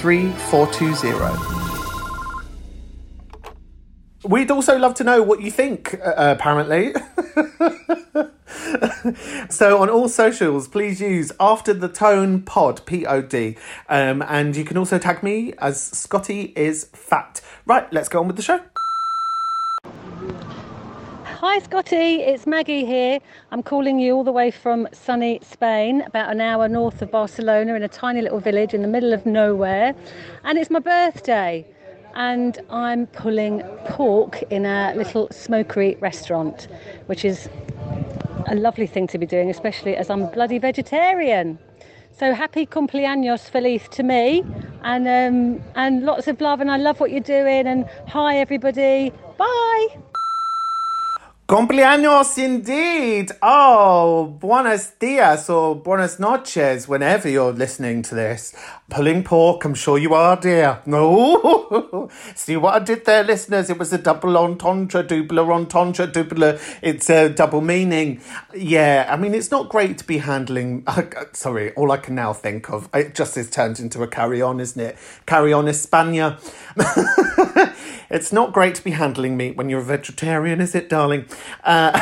three 0.00 0.30
four 0.50 0.66
two 0.72 0.94
zero. 0.94 1.59
We'd 4.22 4.50
also 4.50 4.78
love 4.78 4.92
to 4.96 5.04
know 5.04 5.22
what 5.22 5.40
you 5.40 5.50
think, 5.50 5.94
uh, 5.94 6.36
apparently. 6.38 6.92
so 9.48 9.80
on 9.80 9.88
all 9.88 10.10
socials, 10.10 10.68
please 10.68 11.00
use 11.00 11.32
After 11.40 11.72
the 11.72 11.88
Tone 11.88 12.42
Pod, 12.42 12.84
P 12.84 13.06
O 13.06 13.22
D. 13.22 13.56
Um, 13.88 14.22
and 14.28 14.54
you 14.54 14.64
can 14.64 14.76
also 14.76 14.98
tag 14.98 15.22
me 15.22 15.54
as 15.56 15.82
Scotty 15.82 16.52
is 16.54 16.84
fat. 16.92 17.40
Right, 17.64 17.90
let's 17.94 18.10
go 18.10 18.20
on 18.20 18.26
with 18.26 18.36
the 18.36 18.42
show. 18.42 18.60
Hi 21.24 21.58
Scotty, 21.60 22.20
it's 22.20 22.46
Maggie 22.46 22.84
here. 22.84 23.20
I'm 23.50 23.62
calling 23.62 23.98
you 23.98 24.14
all 24.14 24.24
the 24.24 24.32
way 24.32 24.50
from 24.50 24.86
sunny 24.92 25.40
Spain, 25.42 26.02
about 26.02 26.30
an 26.30 26.42
hour 26.42 26.68
north 26.68 27.00
of 27.00 27.10
Barcelona 27.10 27.74
in 27.74 27.82
a 27.82 27.88
tiny 27.88 28.20
little 28.20 28.40
village 28.40 28.74
in 28.74 28.82
the 28.82 28.88
middle 28.88 29.14
of 29.14 29.24
nowhere. 29.24 29.94
And 30.44 30.58
it's 30.58 30.68
my 30.68 30.80
birthday. 30.80 31.64
And 32.14 32.58
I'm 32.70 33.06
pulling 33.06 33.62
pork 33.86 34.42
in 34.50 34.66
a 34.66 34.92
little 34.96 35.28
smokery 35.30 35.96
restaurant, 36.00 36.68
which 37.06 37.24
is 37.24 37.48
a 38.46 38.54
lovely 38.54 38.86
thing 38.86 39.06
to 39.08 39.18
be 39.18 39.26
doing, 39.26 39.50
especially 39.50 39.96
as 39.96 40.10
I'm 40.10 40.22
a 40.22 40.30
bloody 40.30 40.58
vegetarian. 40.58 41.58
So 42.12 42.34
happy 42.34 42.66
cumpleaños 42.66 43.48
feliz 43.48 43.88
to 43.92 44.02
me, 44.02 44.44
and 44.82 45.06
um, 45.08 45.62
and 45.74 46.04
lots 46.04 46.28
of 46.28 46.40
love, 46.40 46.60
and 46.60 46.70
I 46.70 46.76
love 46.76 47.00
what 47.00 47.10
you're 47.10 47.20
doing. 47.20 47.66
And 47.66 47.86
hi 48.06 48.36
everybody, 48.38 49.12
bye. 49.38 49.86
Cumpleaños 51.50 52.38
indeed. 52.38 53.32
Oh, 53.42 54.36
buenos 54.38 54.92
dias 55.00 55.50
or 55.50 55.74
buenas 55.74 56.20
noches 56.20 56.86
whenever 56.86 57.28
you're 57.28 57.52
listening 57.52 58.02
to 58.02 58.14
this. 58.14 58.54
Pulling 58.88 59.24
pork, 59.24 59.64
I'm 59.64 59.74
sure 59.74 59.98
you 59.98 60.14
are, 60.14 60.36
dear. 60.36 60.78
No. 60.86 62.08
See 62.36 62.56
what 62.56 62.74
I 62.74 62.84
did 62.84 63.04
there, 63.04 63.24
listeners? 63.24 63.68
It 63.68 63.80
was 63.80 63.92
a 63.92 63.98
double 63.98 64.38
entendre, 64.38 65.02
double 65.02 65.40
entendre, 65.52 66.06
double. 66.06 66.56
It's 66.82 67.10
a 67.10 67.30
double 67.30 67.62
meaning. 67.62 68.20
Yeah, 68.54 69.08
I 69.10 69.16
mean, 69.16 69.34
it's 69.34 69.50
not 69.50 69.68
great 69.68 69.98
to 69.98 70.04
be 70.04 70.18
handling. 70.18 70.86
sorry, 71.32 71.72
all 71.74 71.90
I 71.90 71.96
can 71.96 72.14
now 72.14 72.32
think 72.32 72.70
of, 72.70 72.88
it 72.94 73.16
just 73.16 73.36
is 73.36 73.50
turned 73.50 73.80
into 73.80 74.04
a 74.04 74.06
carry 74.06 74.40
on, 74.40 74.60
isn't 74.60 74.80
it? 74.80 74.96
Carry 75.26 75.52
on 75.52 75.64
España. 75.64 76.38
it's 78.10 78.32
not 78.32 78.52
great 78.52 78.74
to 78.74 78.84
be 78.84 78.90
handling 78.90 79.36
meat 79.36 79.56
when 79.56 79.68
you're 79.68 79.80
a 79.80 79.84
vegetarian, 79.84 80.60
is 80.60 80.74
it, 80.74 80.88
darling? 80.88 81.26
Uh, 81.62 81.92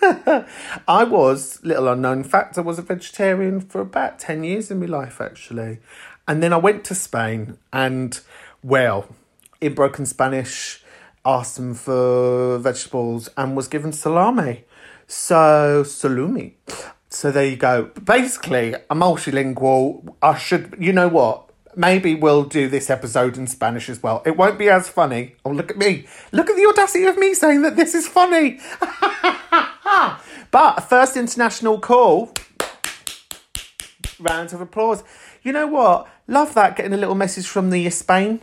I 0.88 1.04
was, 1.04 1.62
little 1.62 1.88
unknown 1.88 2.24
fact, 2.24 2.56
I 2.56 2.62
was 2.62 2.78
a 2.78 2.82
vegetarian 2.82 3.60
for 3.60 3.80
about 3.80 4.18
10 4.18 4.42
years 4.42 4.70
in 4.70 4.80
my 4.80 4.86
life, 4.86 5.20
actually. 5.20 5.78
And 6.26 6.42
then 6.42 6.52
I 6.52 6.56
went 6.56 6.84
to 6.86 6.94
Spain 6.94 7.58
and, 7.72 8.18
well, 8.62 9.08
in 9.60 9.74
broken 9.74 10.06
Spanish, 10.06 10.82
asked 11.24 11.56
them 11.56 11.74
for 11.74 12.58
vegetables 12.58 13.28
and 13.36 13.56
was 13.56 13.68
given 13.68 13.92
salami. 13.92 14.64
So, 15.06 15.82
salumi. 15.84 16.54
So 17.10 17.30
there 17.30 17.46
you 17.46 17.56
go. 17.56 17.90
Basically, 18.04 18.74
a 18.74 18.94
multilingual. 18.94 20.14
I 20.22 20.36
should, 20.36 20.76
you 20.78 20.92
know 20.92 21.08
what? 21.08 21.47
Maybe 21.78 22.16
we'll 22.16 22.42
do 22.42 22.68
this 22.68 22.90
episode 22.90 23.38
in 23.38 23.46
Spanish 23.46 23.88
as 23.88 24.02
well. 24.02 24.20
It 24.26 24.36
won't 24.36 24.58
be 24.58 24.68
as 24.68 24.88
funny. 24.88 25.36
Oh, 25.44 25.50
look 25.50 25.70
at 25.70 25.78
me. 25.78 26.08
Look 26.32 26.50
at 26.50 26.56
the 26.56 26.66
audacity 26.66 27.04
of 27.04 27.16
me 27.16 27.34
saying 27.34 27.62
that 27.62 27.76
this 27.76 27.94
is 27.94 28.08
funny. 28.08 28.58
but 30.50 30.80
first 30.80 31.16
international 31.16 31.78
call. 31.78 32.34
Round 34.18 34.52
of 34.52 34.60
applause. 34.60 35.04
You 35.44 35.52
know 35.52 35.68
what? 35.68 36.08
Love 36.26 36.52
that 36.54 36.74
getting 36.74 36.94
a 36.94 36.96
little 36.96 37.14
message 37.14 37.46
from 37.46 37.70
the 37.70 37.88
Spain. 37.90 38.40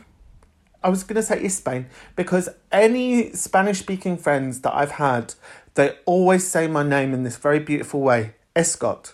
I 0.82 0.88
was 0.88 1.04
going 1.04 1.18
to 1.18 1.22
say 1.22 1.46
Spain 1.50 1.88
because 2.16 2.48
any 2.72 3.34
Spanish 3.34 3.80
speaking 3.80 4.16
friends 4.16 4.62
that 4.62 4.74
I've 4.74 4.92
had, 4.92 5.34
they 5.74 5.98
always 6.06 6.48
say 6.48 6.68
my 6.68 6.84
name 6.84 7.14
in 7.14 7.24
this 7.24 7.36
very 7.36 7.60
beautiful 7.60 8.00
way 8.00 8.36
Escot. 8.56 9.14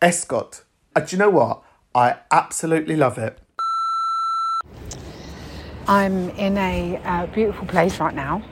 Escot. 0.00 0.62
And 0.94 1.04
do 1.08 1.16
you 1.16 1.18
know 1.18 1.30
what? 1.30 1.63
I 1.96 2.16
absolutely 2.32 2.96
love 2.96 3.18
it. 3.18 3.38
I'm 5.86 6.30
in 6.30 6.58
a 6.58 6.96
uh, 7.04 7.26
beautiful 7.26 7.68
place 7.68 8.00
right 8.00 8.14
now 8.14 8.42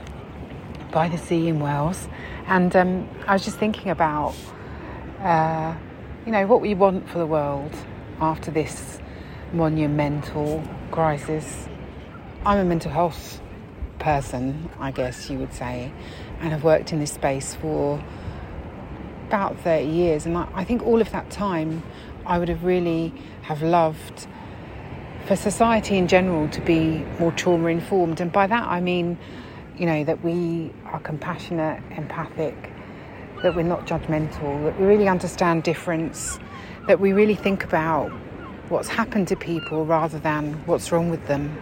by 0.93 1.09
the 1.09 1.19
sea 1.19 1.49
in 1.49 1.59
Wales, 1.59 2.09
and 2.47 2.75
um, 2.77 3.09
I 3.27 3.33
was 3.33 3.45
just 3.45 3.59
thinking 3.59 3.91
about, 3.91 4.37
uh, 5.21 5.75
you 6.25 6.31
know, 6.31 6.47
what 6.47 6.61
we 6.61 6.75
want 6.75 7.09
for 7.09 7.19
the 7.19 7.27
world 7.27 7.75
after 8.21 8.53
this 8.53 9.01
monumental 9.53 10.63
crisis. 10.93 11.67
I'm 12.47 12.59
a 12.59 12.65
mental 12.65 12.93
health 12.93 13.41
person, 13.99 14.71
I 14.79 14.93
guess 14.93 15.29
you 15.31 15.39
would 15.39 15.53
say, 15.53 15.91
and 16.39 16.55
I've 16.55 16.63
worked 16.63 16.93
in 16.93 17.01
this 17.01 17.13
space 17.13 17.57
for 17.57 18.01
about 19.27 19.59
30 19.61 19.87
years, 19.87 20.27
and 20.27 20.37
I, 20.37 20.49
I 20.55 20.63
think 20.63 20.83
all 20.85 21.01
of 21.01 21.11
that 21.11 21.31
time 21.31 21.83
I 22.27 22.39
would 22.39 22.49
have 22.49 22.65
really 22.65 23.13
have 23.43 23.63
loved 23.63 24.27
for 25.27 25.37
society 25.37 25.97
in 25.97 26.09
general 26.09 26.49
to 26.49 26.61
be 26.61 27.05
more 27.19 27.33
trauma 27.33 27.69
informed. 27.69 28.21
And 28.21 28.33
by 28.33 28.47
that 28.47 28.65
I 28.65 28.81
mean, 28.81 29.19
you 29.79 29.87
know, 29.87 30.05
that 30.05 30.23
we 30.23 30.73
are 30.87 31.01
compassionate, 31.01 31.83
empathic, 31.97 32.73
that 33.43 33.55
we're 33.55 33.63
not 33.63 33.87
judgmental, 33.87 34.65
that 34.65 34.79
we 34.79 34.87
really 34.87 35.09
understand 35.09 35.63
difference, 35.63 36.39
that 36.87 37.01
we 37.01 37.13
really 37.13 37.35
think 37.35 37.65
about 37.65 38.11
what's 38.69 38.89
happened 38.89 39.29
to 39.29 39.37
people 39.37 39.85
rather 39.85 40.19
than 40.19 40.55
what's 40.67 40.93
wrong 40.93 41.11
with 41.11 41.27
them. 41.27 41.57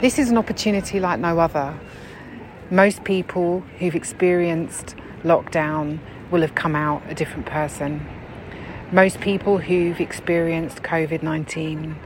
This 0.00 0.18
is 0.18 0.30
an 0.30 0.38
opportunity 0.38 1.00
like 1.00 1.20
no 1.20 1.38
other. 1.38 1.78
Most 2.70 3.04
people 3.04 3.60
who've 3.78 3.94
experienced 3.94 4.96
lockdown 5.22 6.00
will 6.30 6.40
have 6.40 6.54
come 6.54 6.74
out 6.74 7.02
a 7.08 7.14
different 7.14 7.46
person. 7.46 8.04
Most 8.94 9.22
people 9.22 9.56
who've 9.56 9.98
experienced 9.98 10.82
COVID 10.82 11.22
19 11.22 11.96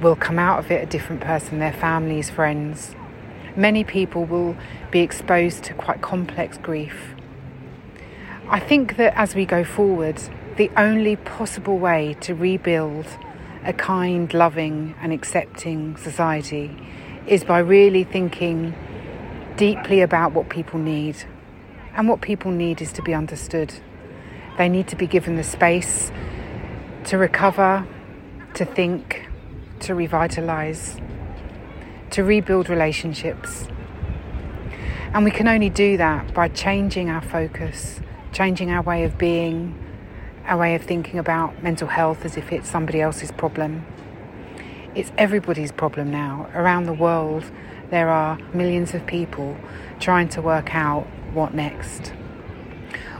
will 0.00 0.16
come 0.16 0.38
out 0.38 0.58
of 0.58 0.70
it 0.70 0.82
a 0.82 0.86
different 0.86 1.20
person, 1.20 1.58
their 1.58 1.70
families, 1.70 2.30
friends. 2.30 2.94
Many 3.54 3.84
people 3.84 4.24
will 4.24 4.56
be 4.90 5.00
exposed 5.00 5.64
to 5.64 5.74
quite 5.74 6.00
complex 6.00 6.56
grief. 6.56 7.14
I 8.48 8.58
think 8.58 8.96
that 8.96 9.12
as 9.18 9.34
we 9.34 9.44
go 9.44 9.64
forward, 9.64 10.18
the 10.56 10.70
only 10.78 11.16
possible 11.16 11.78
way 11.78 12.16
to 12.22 12.34
rebuild 12.34 13.04
a 13.62 13.74
kind, 13.74 14.32
loving, 14.32 14.94
and 15.02 15.12
accepting 15.12 15.98
society 15.98 16.74
is 17.26 17.44
by 17.44 17.58
really 17.58 18.04
thinking 18.04 18.74
deeply 19.58 20.00
about 20.00 20.32
what 20.32 20.48
people 20.48 20.78
need. 20.78 21.16
And 21.94 22.08
what 22.08 22.22
people 22.22 22.50
need 22.50 22.80
is 22.80 22.92
to 22.94 23.02
be 23.02 23.12
understood. 23.12 23.74
They 24.58 24.68
need 24.68 24.88
to 24.88 24.96
be 24.96 25.06
given 25.06 25.36
the 25.36 25.44
space 25.44 26.10
to 27.04 27.16
recover, 27.16 27.86
to 28.54 28.64
think, 28.64 29.28
to 29.80 29.94
revitalize, 29.94 31.00
to 32.10 32.24
rebuild 32.24 32.68
relationships. 32.68 33.68
And 35.14 35.24
we 35.24 35.30
can 35.30 35.46
only 35.46 35.70
do 35.70 35.96
that 35.96 36.34
by 36.34 36.48
changing 36.48 37.08
our 37.08 37.22
focus, 37.22 38.00
changing 38.32 38.72
our 38.72 38.82
way 38.82 39.04
of 39.04 39.16
being, 39.16 39.74
our 40.44 40.58
way 40.58 40.74
of 40.74 40.82
thinking 40.82 41.20
about 41.20 41.62
mental 41.62 41.86
health 41.86 42.24
as 42.24 42.36
if 42.36 42.52
it's 42.52 42.68
somebody 42.68 43.00
else's 43.00 43.30
problem. 43.30 43.86
It's 44.96 45.12
everybody's 45.16 45.70
problem 45.70 46.10
now. 46.10 46.50
Around 46.52 46.86
the 46.86 46.92
world, 46.92 47.44
there 47.90 48.08
are 48.08 48.36
millions 48.52 48.92
of 48.92 49.06
people 49.06 49.56
trying 50.00 50.28
to 50.30 50.42
work 50.42 50.74
out 50.74 51.06
what 51.32 51.54
next. 51.54 52.12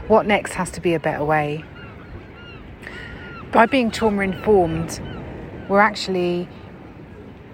What 0.09 0.25
next 0.25 0.53
has 0.53 0.71
to 0.71 0.81
be 0.81 0.95
a 0.95 0.99
better 0.99 1.23
way. 1.23 1.63
By 3.51 3.67
being 3.67 3.91
trauma 3.91 4.23
informed, 4.23 4.99
we're 5.69 5.81
actually 5.81 6.49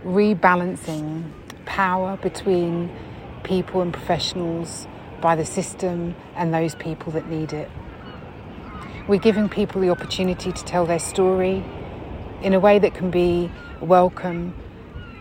rebalancing 0.06 1.34
power 1.66 2.16
between 2.16 2.96
people 3.44 3.82
and 3.82 3.94
professionals 3.94 4.88
by 5.20 5.36
the 5.36 5.44
system 5.44 6.16
and 6.38 6.54
those 6.54 6.76
people 6.76 7.12
that 7.12 7.28
need 7.28 7.52
it. 7.52 7.70
We're 9.10 9.20
giving 9.20 9.50
people 9.50 9.82
the 9.82 9.90
opportunity 9.90 10.54
to 10.54 10.64
tell 10.64 10.86
their 10.86 11.00
story 11.00 11.62
in 12.42 12.54
a 12.54 12.60
way 12.62 12.80
that 12.80 12.94
can 12.94 13.12
be 13.12 13.52
welcome 13.82 14.56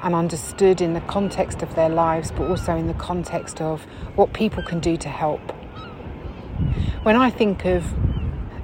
and 0.05 0.15
understood 0.15 0.81
in 0.81 0.95
the 0.95 1.01
context 1.01 1.63
of 1.65 1.75
their 1.75 1.89
lives, 1.89 2.31
but 2.31 2.49
also 2.49 2.77
in 2.77 2.87
the 2.87 2.95
context 2.95 3.61
of 3.61 3.83
what 4.15 4.33
people 4.33 4.63
can 4.63 4.79
do 4.79 4.97
to 4.99 5.09
help. 5.09 5.41
When 7.03 7.17
I 7.17 7.31
think 7.31 7.65
of 7.65 7.85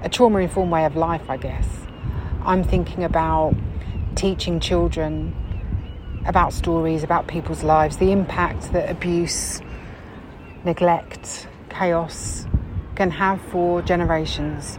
a 0.03 0.09
trauma 0.09 0.39
informed 0.39 0.73
way 0.73 0.85
of 0.85 0.97
life, 0.97 1.29
I 1.29 1.37
guess, 1.37 1.67
I'm 2.43 2.65
thinking 2.65 3.05
about 3.05 3.55
teaching 4.15 4.61
children 4.61 5.35
about 6.27 6.53
stories, 6.53 7.03
about 7.03 7.27
people's 7.27 7.63
lives, 7.63 7.97
the 7.97 8.13
impact 8.13 8.73
that 8.73 8.91
abuse, 8.91 9.61
neglect, 10.65 11.49
chaos 11.69 12.47
can 12.95 13.11
have 13.11 13.41
for 13.41 13.83
generations. 13.83 14.79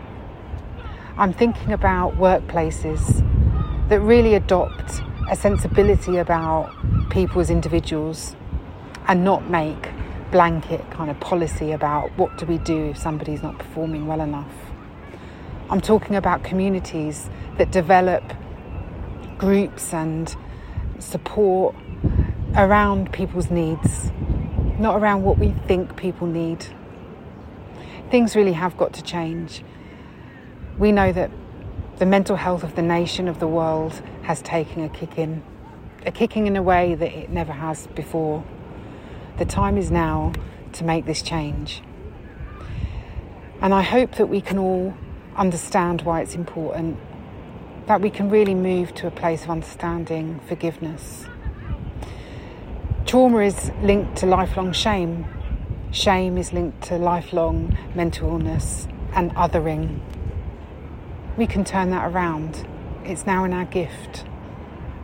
I'm 1.18 1.34
thinking 1.34 1.74
about 1.74 2.16
workplaces 2.16 3.28
that 3.90 4.00
really 4.00 4.36
adopt 4.36 5.02
a 5.30 5.36
sensibility 5.36 6.18
about 6.18 6.72
people 7.10 7.42
as 7.42 7.50
individuals 7.50 8.36
and 9.08 9.24
not 9.24 9.50
make 9.50 9.90
blanket 10.32 10.90
kind 10.92 11.12
of 11.12 11.20
policy 11.20 11.72
about 11.72 12.10
what 12.18 12.38
do 12.38 12.46
we 12.46 12.58
do 12.60 12.86
if 12.86 12.98
somebody's 12.98 13.44
not 13.44 13.58
performing 13.58 14.08
well 14.08 14.22
enough. 14.22 14.54
I'm 15.70 15.82
talking 15.82 16.16
about 16.16 16.44
communities 16.44 17.30
that 17.58 17.72
develop 17.72 18.24
groups 19.38 19.94
and 19.94 20.36
support 21.00 21.76
around 22.56 23.12
people's 23.12 23.50
needs, 23.50 24.12
not 24.80 25.02
around 25.02 25.24
what 25.24 25.38
we 25.38 25.52
think 25.68 25.96
people 25.96 26.28
need. 26.28 26.66
Things 28.10 28.36
really 28.36 28.54
have 28.54 28.78
got 28.78 28.94
to 28.94 29.02
change. 29.02 29.64
We 30.78 30.92
know 30.92 31.12
that 31.12 31.32
the 31.98 32.06
mental 32.06 32.36
health 32.36 32.64
of 32.64 32.76
the 32.76 32.82
nation, 32.82 33.28
of 33.28 33.40
the 33.40 33.48
world, 33.48 34.02
has 34.24 34.42
taken 34.42 34.84
a 34.84 34.90
kick 34.90 35.18
in, 35.18 35.44
a 36.06 36.12
kicking 36.12 36.48
in 36.48 36.56
a 36.56 36.62
way 36.64 36.96
that 36.96 37.12
it 37.14 37.30
never 37.30 37.54
has 37.54 37.88
before. 37.88 38.44
The 39.38 39.46
time 39.46 39.78
is 39.78 39.90
now 39.90 40.34
to 40.74 40.84
make 40.84 41.06
this 41.06 41.22
change. 41.22 41.82
And 43.62 43.74
I 43.74 43.82
hope 43.82 44.16
that 44.16 44.28
we 44.28 44.42
can 44.42 44.58
all 44.58 44.94
understand 45.36 46.02
why 46.02 46.22
it's 46.22 46.36
important, 46.36 46.98
that 47.88 48.02
we 48.02 48.10
can 48.10 48.30
really 48.30 48.56
move 48.56 48.94
to 48.96 49.08
a 49.08 49.12
place 49.12 49.44
of 49.44 49.50
understanding, 49.50 50.40
forgiveness. 50.48 51.26
Trauma 53.06 53.40
is 53.40 53.72
linked 53.82 54.18
to 54.18 54.26
lifelong 54.26 54.72
shame. 54.72 55.26
Shame 55.92 56.38
is 56.38 56.54
linked 56.54 56.84
to 56.84 56.98
lifelong 56.98 57.78
mental 57.94 58.30
illness 58.30 58.88
and 59.14 59.32
othering. 59.36 60.00
We 61.38 61.46
can 61.46 61.64
turn 61.64 61.92
that 61.92 62.12
around. 62.12 62.66
It's 63.04 63.26
now 63.26 63.44
in 63.44 63.54
our 63.54 63.66
gift. 63.66 64.26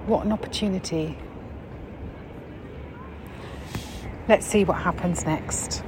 What 0.06 0.26
an 0.26 0.32
opportunity. 0.32 1.18
Let's 4.28 4.46
see 4.46 4.64
what 4.66 4.78
happens 4.78 5.26
next. 5.26 5.84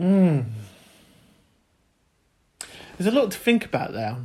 Mm. 0.00 0.46
There's 2.98 3.12
a 3.12 3.16
lot 3.16 3.30
to 3.30 3.38
think 3.38 3.64
about 3.64 3.92
there. 3.92 4.16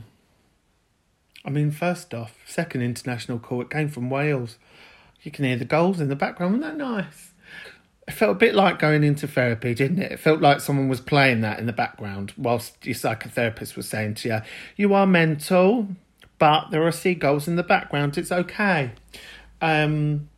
I 1.45 1.49
mean, 1.49 1.71
first 1.71 2.13
off, 2.13 2.35
second 2.45 2.81
international 2.81 3.39
call, 3.39 3.61
it 3.61 3.69
came 3.69 3.89
from 3.89 4.09
Wales. 4.09 4.57
You 5.21 5.31
can 5.31 5.45
hear 5.45 5.57
the 5.57 5.65
goals 5.65 5.99
in 5.99 6.09
the 6.09 6.15
background. 6.15 6.59
Wasn't 6.59 6.79
that 6.79 6.83
nice? 6.83 7.31
It 8.07 8.13
felt 8.13 8.31
a 8.31 8.39
bit 8.39 8.55
like 8.55 8.79
going 8.79 9.03
into 9.03 9.27
therapy, 9.27 9.73
didn't 9.73 9.99
it? 9.99 10.11
It 10.11 10.19
felt 10.19 10.41
like 10.41 10.59
someone 10.61 10.89
was 10.89 10.99
playing 11.01 11.41
that 11.41 11.59
in 11.59 11.67
the 11.67 11.73
background 11.73 12.33
whilst 12.37 12.85
your 12.85 12.95
psychotherapist 12.95 13.75
was 13.75 13.87
saying 13.87 14.15
to 14.15 14.29
you, 14.29 14.39
You 14.75 14.93
are 14.93 15.05
mental, 15.05 15.87
but 16.39 16.71
there 16.71 16.85
are 16.85 16.91
seagulls 16.91 17.47
in 17.47 17.55
the 17.55 17.63
background. 17.63 18.17
It's 18.17 18.31
okay. 18.31 18.91
Um, 19.61 20.29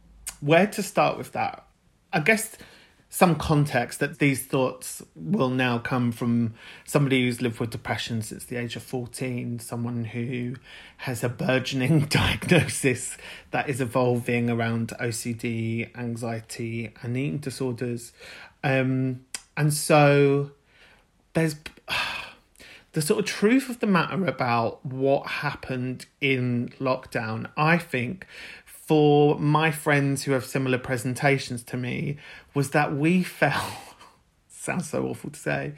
where 0.42 0.68
to 0.68 0.84
start 0.84 1.18
with 1.18 1.32
that? 1.32 1.66
I 2.12 2.20
guess 2.20 2.58
some 3.14 3.36
context 3.36 4.00
that 4.00 4.18
these 4.18 4.44
thoughts 4.44 5.04
will 5.16 5.52
now 5.52 5.78
come 5.78 6.12
from 6.12 6.56
somebody 6.84 7.24
who's 7.24 7.44
lived 7.44 7.60
with 7.60 7.70
depression 7.70 8.24
since 8.24 8.44
the 8.46 8.56
age 8.56 8.76
of 8.76 8.82
14, 8.82 9.60
someone 9.60 10.04
who 10.04 10.56
has 10.98 11.24
a 11.24 11.30
burgeoning 11.30 12.00
diagnosis 12.10 13.16
that 13.52 13.70
is 13.70 13.80
evolving 13.80 14.50
around 14.50 14.94
OCD, 15.00 15.96
anxiety, 15.96 16.92
and 17.04 17.16
eating 17.16 17.38
disorders. 17.38 18.14
Um, 18.64 19.24
and 19.56 19.72
so 19.72 20.50
there's 21.34 21.56
the 22.94 23.02
sort 23.04 23.20
of 23.20 23.26
truth 23.26 23.70
of 23.70 23.80
the 23.80 23.86
matter 23.86 24.26
about 24.26 24.84
what 24.84 25.28
happened 25.28 26.08
in 26.20 26.70
lockdown, 26.80 27.48
I 27.56 27.78
think, 27.78 28.26
for 28.94 29.40
my 29.40 29.72
friends 29.72 30.24
who 30.24 30.34
have 30.34 30.46
similar 30.46 30.78
presentations 30.78 31.64
to 31.64 31.76
me 31.76 32.16
was 32.54 32.70
that 32.70 32.96
we 32.96 33.24
felt 33.24 33.74
sounds 34.48 34.88
so 34.88 35.08
awful 35.08 35.32
to 35.32 35.40
say 35.40 35.74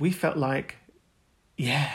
we 0.00 0.10
felt 0.10 0.36
like 0.36 0.76
yeah 1.56 1.94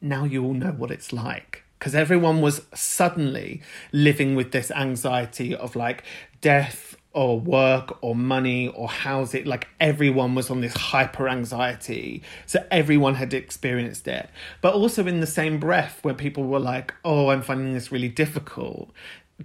now 0.00 0.24
you 0.24 0.44
all 0.44 0.54
know 0.54 0.72
what 0.72 0.90
it's 0.90 1.12
like. 1.12 1.64
Because 1.78 1.94
everyone 1.94 2.42
was 2.42 2.62
suddenly 2.74 3.62
living 3.90 4.34
with 4.34 4.52
this 4.52 4.70
anxiety 4.70 5.54
of 5.54 5.76
like 5.76 6.04
death 6.42 6.96
or 7.12 7.40
work 7.40 7.98
or 8.02 8.14
money 8.14 8.68
or 8.68 8.88
housing 8.88 9.44
like 9.44 9.66
everyone 9.80 10.34
was 10.34 10.50
on 10.50 10.60
this 10.60 10.76
hyper 10.76 11.28
anxiety. 11.28 12.22
So 12.44 12.64
everyone 12.70 13.14
had 13.14 13.32
experienced 13.32 14.06
it. 14.06 14.28
But 14.60 14.74
also 14.74 15.06
in 15.06 15.20
the 15.20 15.26
same 15.26 15.58
breath 15.58 16.00
where 16.02 16.14
people 16.14 16.44
were 16.44 16.60
like 16.60 16.94
oh 17.04 17.30
i'm 17.30 17.42
finding 17.42 17.72
this 17.72 17.90
really 17.90 18.08
difficult 18.08 18.90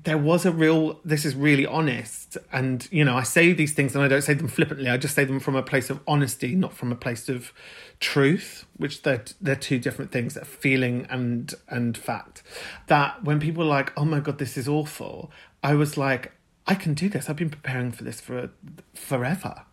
there 0.04 0.18
was 0.18 0.46
a 0.46 0.52
real 0.52 1.00
this 1.06 1.24
is 1.24 1.36
really 1.36 1.66
honest 1.66 2.38
and 2.52 2.88
you 2.92 3.06
know 3.06 3.16
i 3.16 3.24
say 3.24 3.54
these 3.54 3.74
things 3.74 3.96
and 3.96 4.04
i 4.04 4.08
don't 4.10 4.24
say 4.24 4.34
them 4.34 4.48
flippantly 4.48 4.90
i 4.90 4.98
just 4.98 5.16
say 5.16 5.24
them 5.24 5.40
from 5.40 5.56
a 5.56 5.64
place 5.64 5.90
of 5.90 6.02
honesty 6.06 6.54
not 6.54 6.74
from 6.74 6.92
a 6.92 6.96
place 6.96 7.30
of 7.30 7.54
truth 8.00 8.66
which 8.78 9.04
they're 9.04 9.24
they're 9.40 9.56
two 9.56 9.80
different 9.80 10.12
things 10.12 10.38
feeling 10.44 11.08
and 11.10 11.54
and 11.70 11.98
fact. 11.98 12.44
That 12.88 13.24
when 13.24 13.40
people 13.40 13.64
are 13.64 13.68
like 13.68 13.94
oh 13.98 14.06
my 14.06 14.20
god 14.20 14.38
this 14.38 14.58
is 14.58 14.68
awful 14.68 15.32
i 15.64 15.74
was 15.74 15.98
like 15.98 16.34
i 16.68 16.76
can 16.76 16.94
do 16.94 17.10
this. 17.10 17.30
I've 17.30 17.36
been 17.36 17.50
preparing 17.50 17.92
for 17.92 18.04
this 18.04 18.20
for 18.20 18.50
forever. 18.94 19.64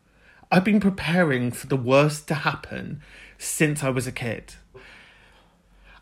I've 0.50 0.64
been 0.64 0.80
preparing 0.80 1.50
for 1.50 1.66
the 1.66 1.76
worst 1.76 2.28
to 2.28 2.34
happen 2.34 3.02
since 3.38 3.82
i 3.82 3.88
was 3.88 4.06
a 4.06 4.12
kid. 4.12 4.54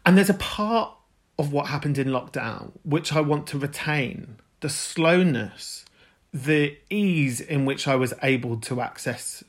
And 0.04 0.16
there's 0.16 0.30
a 0.30 0.34
part 0.34 0.94
of 1.40 1.54
what 1.54 1.68
happened 1.68 1.96
in 1.96 2.08
lockdown, 2.08 2.70
which 2.82 3.14
I 3.14 3.22
want 3.22 3.46
to 3.46 3.58
retain 3.58 4.36
the 4.60 4.68
slowness, 4.68 5.86
the 6.34 6.76
ease 6.90 7.40
in 7.40 7.64
which 7.64 7.88
I 7.88 7.96
was 7.96 8.12
able 8.22 8.58
to 8.58 8.82
access 8.82 9.42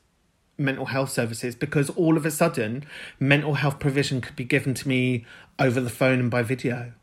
mental 0.57 0.85
health 0.85 1.09
services 1.09 1.53
because 1.53 1.89
all 1.89 2.15
of 2.15 2.25
a 2.25 2.31
sudden 2.31 2.85
mental 3.19 3.55
health 3.55 3.79
provision 3.79 4.21
could 4.21 4.37
be 4.37 4.45
given 4.45 4.73
to 4.75 4.87
me 4.87 5.25
over 5.59 5.81
the 5.81 5.89
phone 5.89 6.21
and 6.21 6.31
by 6.31 6.43
video. 6.43 6.93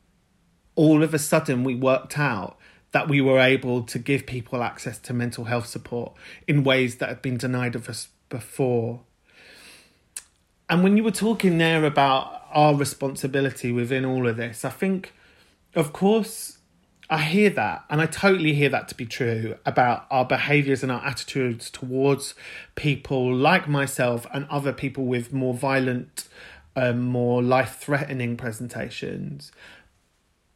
All 0.75 1.03
of 1.03 1.13
a 1.13 1.19
sudden, 1.19 1.65
we 1.65 1.75
worked 1.75 2.19
out 2.19 2.57
that 2.93 3.11
we 3.11 3.21
were 3.21 3.41
able 3.41 3.83
to 3.83 3.99
give 3.99 4.25
people 4.25 4.63
access 4.63 4.99
to 5.01 5.13
mental 5.13 5.45
health 5.45 5.67
support 5.67 6.15
in 6.47 6.65
ways 6.65 6.97
that 6.97 7.11
had 7.11 7.21
been 7.21 7.37
denied 7.37 7.75
of 7.75 7.91
us 7.91 8.09
before. 8.31 9.01
And 10.71 10.83
when 10.83 10.97
you 10.97 11.05
were 11.05 11.11
talking 11.11 11.59
there 11.59 11.85
about 11.85 12.38
our 12.53 12.75
responsibility 12.75 13.73
within 13.73 14.05
all 14.05 14.27
of 14.27 14.37
this. 14.37 14.65
I 14.65 14.71
think, 14.71 15.15
of 15.75 15.93
course, 15.93 16.59
I 17.11 17.23
hear 17.23 17.49
that, 17.51 17.85
and 17.89 18.03
I 18.03 18.07
totally 18.07 18.53
hear 18.53 18.69
that 18.69 18.89
to 18.89 18.95
be 18.95 19.07
true 19.07 19.57
about 19.65 20.07
our 20.11 20.27
behaviors 20.27 20.83
and 20.83 20.93
our 20.93 21.05
attitudes 21.05 21.71
towards 21.71 22.35
people 22.75 23.35
like 23.35 23.67
myself 23.67 24.27
and 24.35 24.47
other 24.51 24.75
people 24.75 25.07
with 25.07 25.33
more 25.33 25.55
violent, 25.55 26.29
um, 26.77 27.01
more 27.01 27.43
life 27.43 27.79
threatening 27.81 28.37
presentations. 28.37 29.53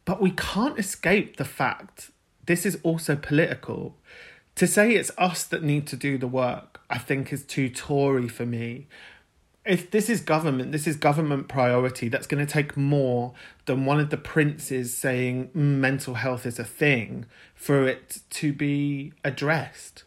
But 0.05 0.20
we 0.20 0.30
can't 0.30 0.78
escape 0.78 1.36
the 1.36 1.45
fact 1.47 2.11
this 2.45 2.66
is 2.66 2.78
also 2.82 3.16
political. 3.16 3.97
To 4.57 4.66
say 4.66 4.95
it's 4.95 5.11
us 5.16 5.45
that 5.45 5.62
need 5.62 5.86
to 5.86 5.97
do 5.97 6.18
the 6.18 6.26
work, 6.26 6.80
I 6.90 6.99
think, 6.99 7.32
is 7.32 7.45
too 7.45 7.70
Tory 7.70 8.28
for 8.28 8.45
me 8.45 8.88
if 9.65 9.91
this 9.91 10.11
is 10.11 10.21
government, 10.21 10.73
this 10.73 10.87
is 10.87 10.97
government 10.97 11.49
priority. 11.49 12.09
That's 12.09 12.27
going 12.27 12.45
to 12.45 12.53
take 12.53 12.77
more 12.77 13.33
than 13.67 13.85
one 13.85 14.01
of 14.01 14.11
the 14.11 14.17
princes 14.17 14.97
saying 14.97 15.49
mm, 15.49 15.55
mental 15.55 16.15
health 16.15 16.47
is 16.47 16.59
a 16.59 16.65
thing 16.65 17.27
for 17.55 17.87
it 17.87 18.21
to 18.31 18.53
be 18.53 19.13
addressed. 19.25 20.05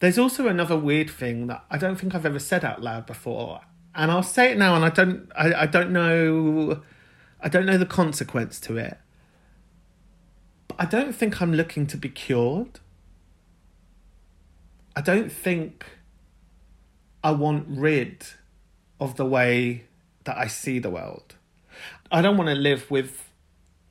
There's 0.00 0.18
also 0.18 0.46
another 0.46 0.76
weird 0.76 1.08
thing 1.08 1.46
that 1.46 1.64
I 1.70 1.78
don't 1.78 1.96
think 1.96 2.14
I've 2.14 2.26
ever 2.26 2.38
said 2.38 2.64
out 2.64 2.82
loud 2.82 3.06
before, 3.06 3.62
and 3.94 4.10
I'll 4.10 4.22
say 4.22 4.52
it 4.52 4.58
now, 4.58 4.76
and 4.76 4.84
I 4.84 4.90
don't, 4.90 5.30
I, 5.34 5.62
I 5.62 5.66
don't 5.66 5.90
know, 5.90 6.82
I 7.40 7.48
don't 7.48 7.64
know 7.64 7.78
the 7.78 7.86
consequence 7.86 8.60
to 8.60 8.76
it. 8.76 8.98
But 10.68 10.76
I 10.78 10.84
don't 10.84 11.14
think 11.14 11.40
I'm 11.40 11.54
looking 11.54 11.86
to 11.86 11.96
be 11.96 12.10
cured. 12.10 12.80
I 14.94 15.00
don't 15.00 15.32
think 15.32 15.86
I 17.26 17.32
want 17.32 17.66
rid 17.68 18.24
of 19.00 19.16
the 19.16 19.26
way 19.26 19.82
that 20.22 20.38
I 20.38 20.46
see 20.46 20.78
the 20.78 20.90
world. 20.90 21.34
I 22.12 22.22
don't 22.22 22.36
want 22.36 22.50
to 22.50 22.54
live 22.54 22.88
with 22.88 23.32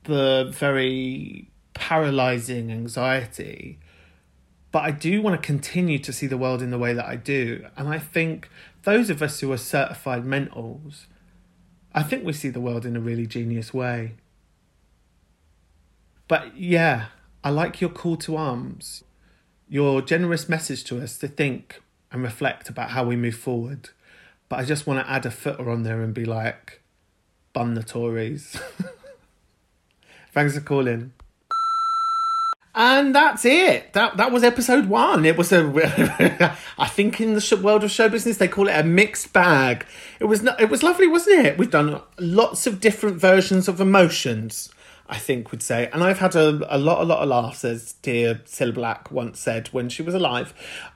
the 0.04 0.50
very 0.50 1.50
paralyzing 1.74 2.72
anxiety, 2.72 3.78
but 4.72 4.84
I 4.84 4.90
do 4.90 5.20
want 5.20 5.38
to 5.38 5.46
continue 5.46 5.98
to 5.98 6.14
see 6.14 6.26
the 6.26 6.38
world 6.38 6.62
in 6.62 6.70
the 6.70 6.78
way 6.78 6.94
that 6.94 7.04
I 7.04 7.16
do. 7.16 7.66
And 7.76 7.90
I 7.90 7.98
think 7.98 8.48
those 8.84 9.10
of 9.10 9.20
us 9.20 9.40
who 9.40 9.52
are 9.52 9.58
certified 9.58 10.24
mentals, 10.24 11.04
I 11.94 12.04
think 12.04 12.24
we 12.24 12.32
see 12.32 12.48
the 12.48 12.58
world 12.58 12.86
in 12.86 12.96
a 12.96 13.00
really 13.00 13.26
genius 13.26 13.74
way. 13.74 14.14
But 16.26 16.56
yeah, 16.56 17.08
I 17.44 17.50
like 17.50 17.82
your 17.82 17.90
call 17.90 18.16
to 18.16 18.34
arms, 18.36 19.04
your 19.68 20.00
generous 20.00 20.48
message 20.48 20.84
to 20.84 21.02
us 21.02 21.18
to 21.18 21.28
think 21.28 21.82
and 22.12 22.22
reflect 22.22 22.68
about 22.68 22.90
how 22.90 23.04
we 23.04 23.16
move 23.16 23.36
forward. 23.36 23.90
But 24.48 24.60
I 24.60 24.64
just 24.64 24.86
want 24.86 25.04
to 25.04 25.10
add 25.10 25.26
a 25.26 25.30
footer 25.30 25.70
on 25.70 25.82
there 25.82 26.02
and 26.02 26.14
be 26.14 26.24
like, 26.24 26.82
bun 27.52 27.74
the 27.74 27.82
Tories. 27.82 28.60
Thanks 30.32 30.54
for 30.54 30.60
calling. 30.60 31.12
And 32.78 33.14
that's 33.14 33.46
it. 33.46 33.94
That 33.94 34.18
that 34.18 34.30
was 34.30 34.44
episode 34.44 34.86
one. 34.86 35.24
It 35.24 35.38
was 35.38 35.50
a, 35.50 36.56
I 36.78 36.86
think 36.86 37.22
in 37.22 37.32
the 37.32 37.60
world 37.62 37.82
of 37.82 37.90
show 37.90 38.10
business 38.10 38.36
they 38.36 38.48
call 38.48 38.68
it 38.68 38.78
a 38.78 38.84
mixed 38.84 39.32
bag. 39.32 39.86
It 40.20 40.24
was 40.24 40.46
it 40.60 40.68
was 40.68 40.82
lovely, 40.82 41.06
wasn't 41.06 41.46
it? 41.46 41.56
We've 41.56 41.70
done 41.70 42.02
lots 42.18 42.66
of 42.66 42.80
different 42.80 43.16
versions 43.16 43.66
of 43.66 43.80
emotions. 43.80 44.68
I 45.08 45.18
think 45.18 45.50
would 45.50 45.62
say. 45.62 45.88
And 45.92 46.02
I've 46.02 46.18
had 46.18 46.34
a, 46.34 46.74
a 46.74 46.78
lot, 46.78 47.00
a 47.00 47.04
lot 47.04 47.22
of 47.22 47.28
laughs, 47.28 47.64
as 47.64 47.92
dear 48.02 48.36
Cilla 48.46 48.74
Black 48.74 49.10
once 49.10 49.38
said 49.38 49.68
when 49.68 49.88
she 49.88 50.02
was 50.02 50.14
alive. 50.14 50.52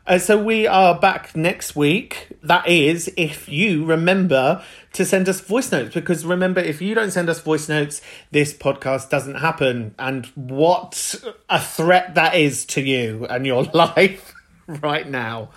Uh, 0.07 0.19
so 0.19 0.43
we 0.43 0.67
are 0.67 0.99
back 0.99 1.37
next 1.37 1.77
week. 1.77 2.29
That 2.43 2.67
is, 2.67 3.13
if 3.17 3.49
you 3.49 3.85
remember 3.85 4.63
to 4.95 5.05
send 5.05 5.29
us 5.29 5.41
voice 5.41 5.71
notes, 5.71 5.95
because 5.95 6.25
remember, 6.25 6.61
if 6.61 6.83
you 6.83 6.95
don't 6.95 7.13
send 7.13 7.29
us 7.29 7.41
voice 7.41 7.69
notes, 7.69 8.01
this 8.33 8.53
podcast 8.53 9.11
doesn't 9.11 9.37
happen. 9.37 9.95
And 9.99 10.27
what 10.35 11.15
a 11.49 11.61
threat 11.61 12.17
that 12.17 12.35
is 12.35 12.65
to 12.67 12.81
you 12.81 13.27
and 13.27 13.47
your 13.47 13.63
life. 13.75 14.35
right 14.83 15.09
now. 15.09 15.51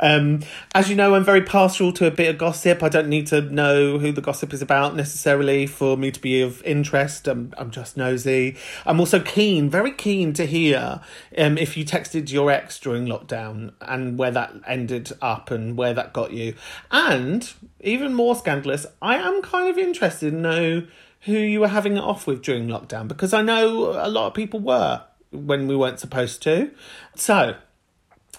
Um, 0.00 0.40
as 0.74 0.88
you 0.90 0.96
know, 0.96 1.14
I'm 1.14 1.24
very 1.24 1.42
partial 1.42 1.92
to 1.94 2.06
a 2.06 2.10
bit 2.10 2.28
of 2.28 2.38
gossip. 2.38 2.82
I 2.82 2.88
don't 2.88 3.08
need 3.08 3.26
to 3.28 3.40
know 3.40 3.98
who 3.98 4.12
the 4.12 4.20
gossip 4.20 4.52
is 4.52 4.62
about 4.62 4.94
necessarily 4.94 5.66
for 5.66 5.96
me 5.96 6.10
to 6.10 6.20
be 6.20 6.42
of 6.42 6.62
interest. 6.64 7.26
I'm, 7.28 7.52
I'm 7.56 7.70
just 7.70 7.96
nosy. 7.96 8.56
I'm 8.86 9.00
also 9.00 9.20
keen, 9.20 9.70
very 9.70 9.92
keen 9.92 10.32
to 10.34 10.46
hear 10.46 11.00
um, 11.36 11.58
if 11.58 11.76
you 11.76 11.84
texted 11.84 12.30
your 12.30 12.50
ex 12.50 12.78
during 12.78 13.06
lockdown 13.06 13.72
and 13.80 14.18
where 14.18 14.30
that 14.30 14.52
ended 14.66 15.12
up 15.22 15.50
and 15.50 15.76
where 15.76 15.94
that 15.94 16.12
got 16.12 16.32
you. 16.32 16.54
And 16.90 17.50
even 17.80 18.14
more 18.14 18.34
scandalous, 18.34 18.86
I 19.00 19.16
am 19.16 19.42
kind 19.42 19.70
of 19.70 19.78
interested 19.78 20.30
to 20.30 20.36
know 20.36 20.86
who 21.22 21.32
you 21.32 21.60
were 21.60 21.68
having 21.68 21.96
it 21.96 22.00
off 22.00 22.26
with 22.26 22.42
during 22.42 22.68
lockdown 22.68 23.08
because 23.08 23.32
I 23.32 23.42
know 23.42 23.90
a 23.90 24.08
lot 24.08 24.28
of 24.28 24.34
people 24.34 24.60
were 24.60 25.02
when 25.30 25.66
we 25.66 25.76
weren't 25.76 26.00
supposed 26.00 26.42
to. 26.42 26.70
So, 27.14 27.56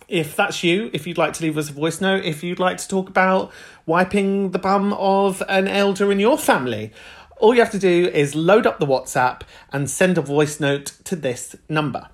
if 0.10 0.36
that's 0.36 0.64
you, 0.64 0.90
if 0.92 1.06
you'd 1.06 1.18
like 1.18 1.34
to 1.34 1.44
leave 1.44 1.58
us 1.58 1.70
a 1.70 1.74
voice 1.74 2.02
note, 2.02 2.26
if 2.26 2.44
you'd 2.44 2.60
like 2.60 2.78
to 2.78 2.88
talk 2.88 3.10
about 3.10 3.52
wiping 3.86 4.52
the 4.52 4.60
bum 4.60 4.94
of 4.94 5.44
an 5.48 5.68
elder 5.68 6.12
in 6.12 6.20
your 6.20 6.38
family, 6.38 6.92
all 7.38 7.54
you 7.54 7.62
have 7.62 7.72
to 7.72 7.80
do 7.80 8.08
is 8.08 8.36
load 8.36 8.68
up 8.68 8.80
the 8.80 8.86
WhatsApp 8.86 9.42
and 9.72 9.90
send 9.90 10.18
a 10.18 10.22
voice 10.22 10.60
note 10.60 10.98
to 11.06 11.16
this 11.16 11.56
number. 11.70 12.10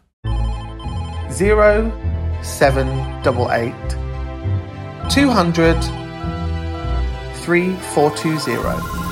Zero 1.32 1.92
seven 2.44 2.88
double 3.24 3.52
eight 3.52 3.74
two 5.10 5.30
hundred 5.30 5.80
three 7.44 7.76
four 7.94 8.16
two 8.16 8.38
zero. 8.40 9.05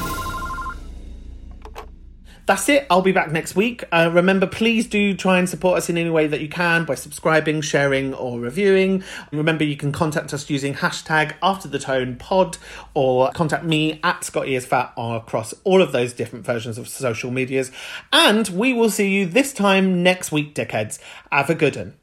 That's 2.46 2.68
it. 2.68 2.86
I'll 2.90 3.02
be 3.02 3.14
back 3.14 3.32
next 3.32 3.56
week. 3.56 3.86
Uh, 3.92 4.10
remember, 4.12 4.46
please 4.46 4.88
do 4.88 5.16
try 5.16 5.40
and 5.40 5.50
support 5.50 5.78
us 5.78 5.90
in 5.90 5.98
any 5.98 6.10
way 6.10 6.28
that 6.28 6.42
you 6.42 6.50
can 6.50 6.84
by 6.84 6.96
subscribing, 6.96 7.62
sharing, 7.62 8.14
or 8.14 8.40
reviewing. 8.40 9.04
Remember, 9.32 9.64
you 9.64 9.78
can 9.78 9.94
contact 9.94 10.34
us 10.34 10.50
using 10.50 10.74
hashtag 10.74 11.36
after 11.42 11.70
the 11.70 11.80
tone 11.80 12.18
pod 12.18 12.58
or 12.94 13.32
contact 13.32 13.64
me 13.64 14.00
at 14.04 14.30
is 14.46 14.66
fat 14.66 14.94
across 14.98 15.54
all 15.64 15.82
of 15.82 15.92
those 15.92 16.12
different 16.12 16.46
versions 16.46 16.78
of 16.78 16.90
social 16.90 17.32
medias. 17.32 17.72
And 18.12 18.50
we 18.50 18.74
will 18.74 18.90
see 18.90 19.10
you 19.10 19.26
this 19.26 19.54
time 19.54 20.04
next 20.04 20.32
week, 20.32 20.54
dickheads. 20.54 21.00
Have 21.32 21.50
a 21.50 21.56
good 21.56 21.76
one. 21.78 21.94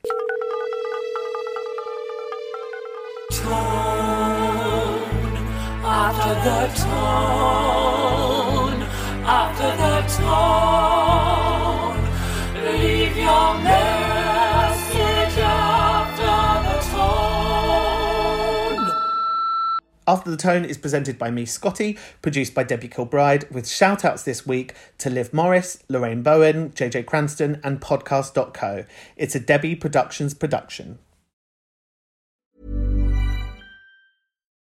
After 5.83 6.35
the 6.45 6.67
tone 6.77 7.80
after 9.33 9.71
the 9.83 10.03
tone. 10.19 12.03
Leave 12.65 13.17
your 13.17 13.55
message 13.63 15.39
after 15.39 16.35
the 16.67 16.79
tone. 16.91 17.31
After 20.09 20.29
the 20.33 20.37
Tone 20.37 20.65
is 20.65 20.77
presented 20.79 21.17
by 21.17 21.31
me, 21.31 21.45
Scottee, 21.45 21.97
produced 22.23 22.55
by 22.55 22.65
Debbie 22.65 22.89
Kilbride, 22.89 23.49
with 23.53 23.69
shout 23.69 24.05
outs 24.05 24.25
this 24.25 24.45
week 24.45 24.75
to 24.99 25.09
Liv 25.09 25.33
Morris, 25.33 25.79
Lorraine 25.89 26.25
Bowen, 26.25 26.71
JJ 26.71 27.07
Cranston, 27.07 27.61
and 27.63 27.81
Podcast.co. 27.81 28.85
It's 29.17 29.37
a 29.37 29.41
Debbie 29.41 29.77
Productions 29.77 30.35
production. 30.35 30.99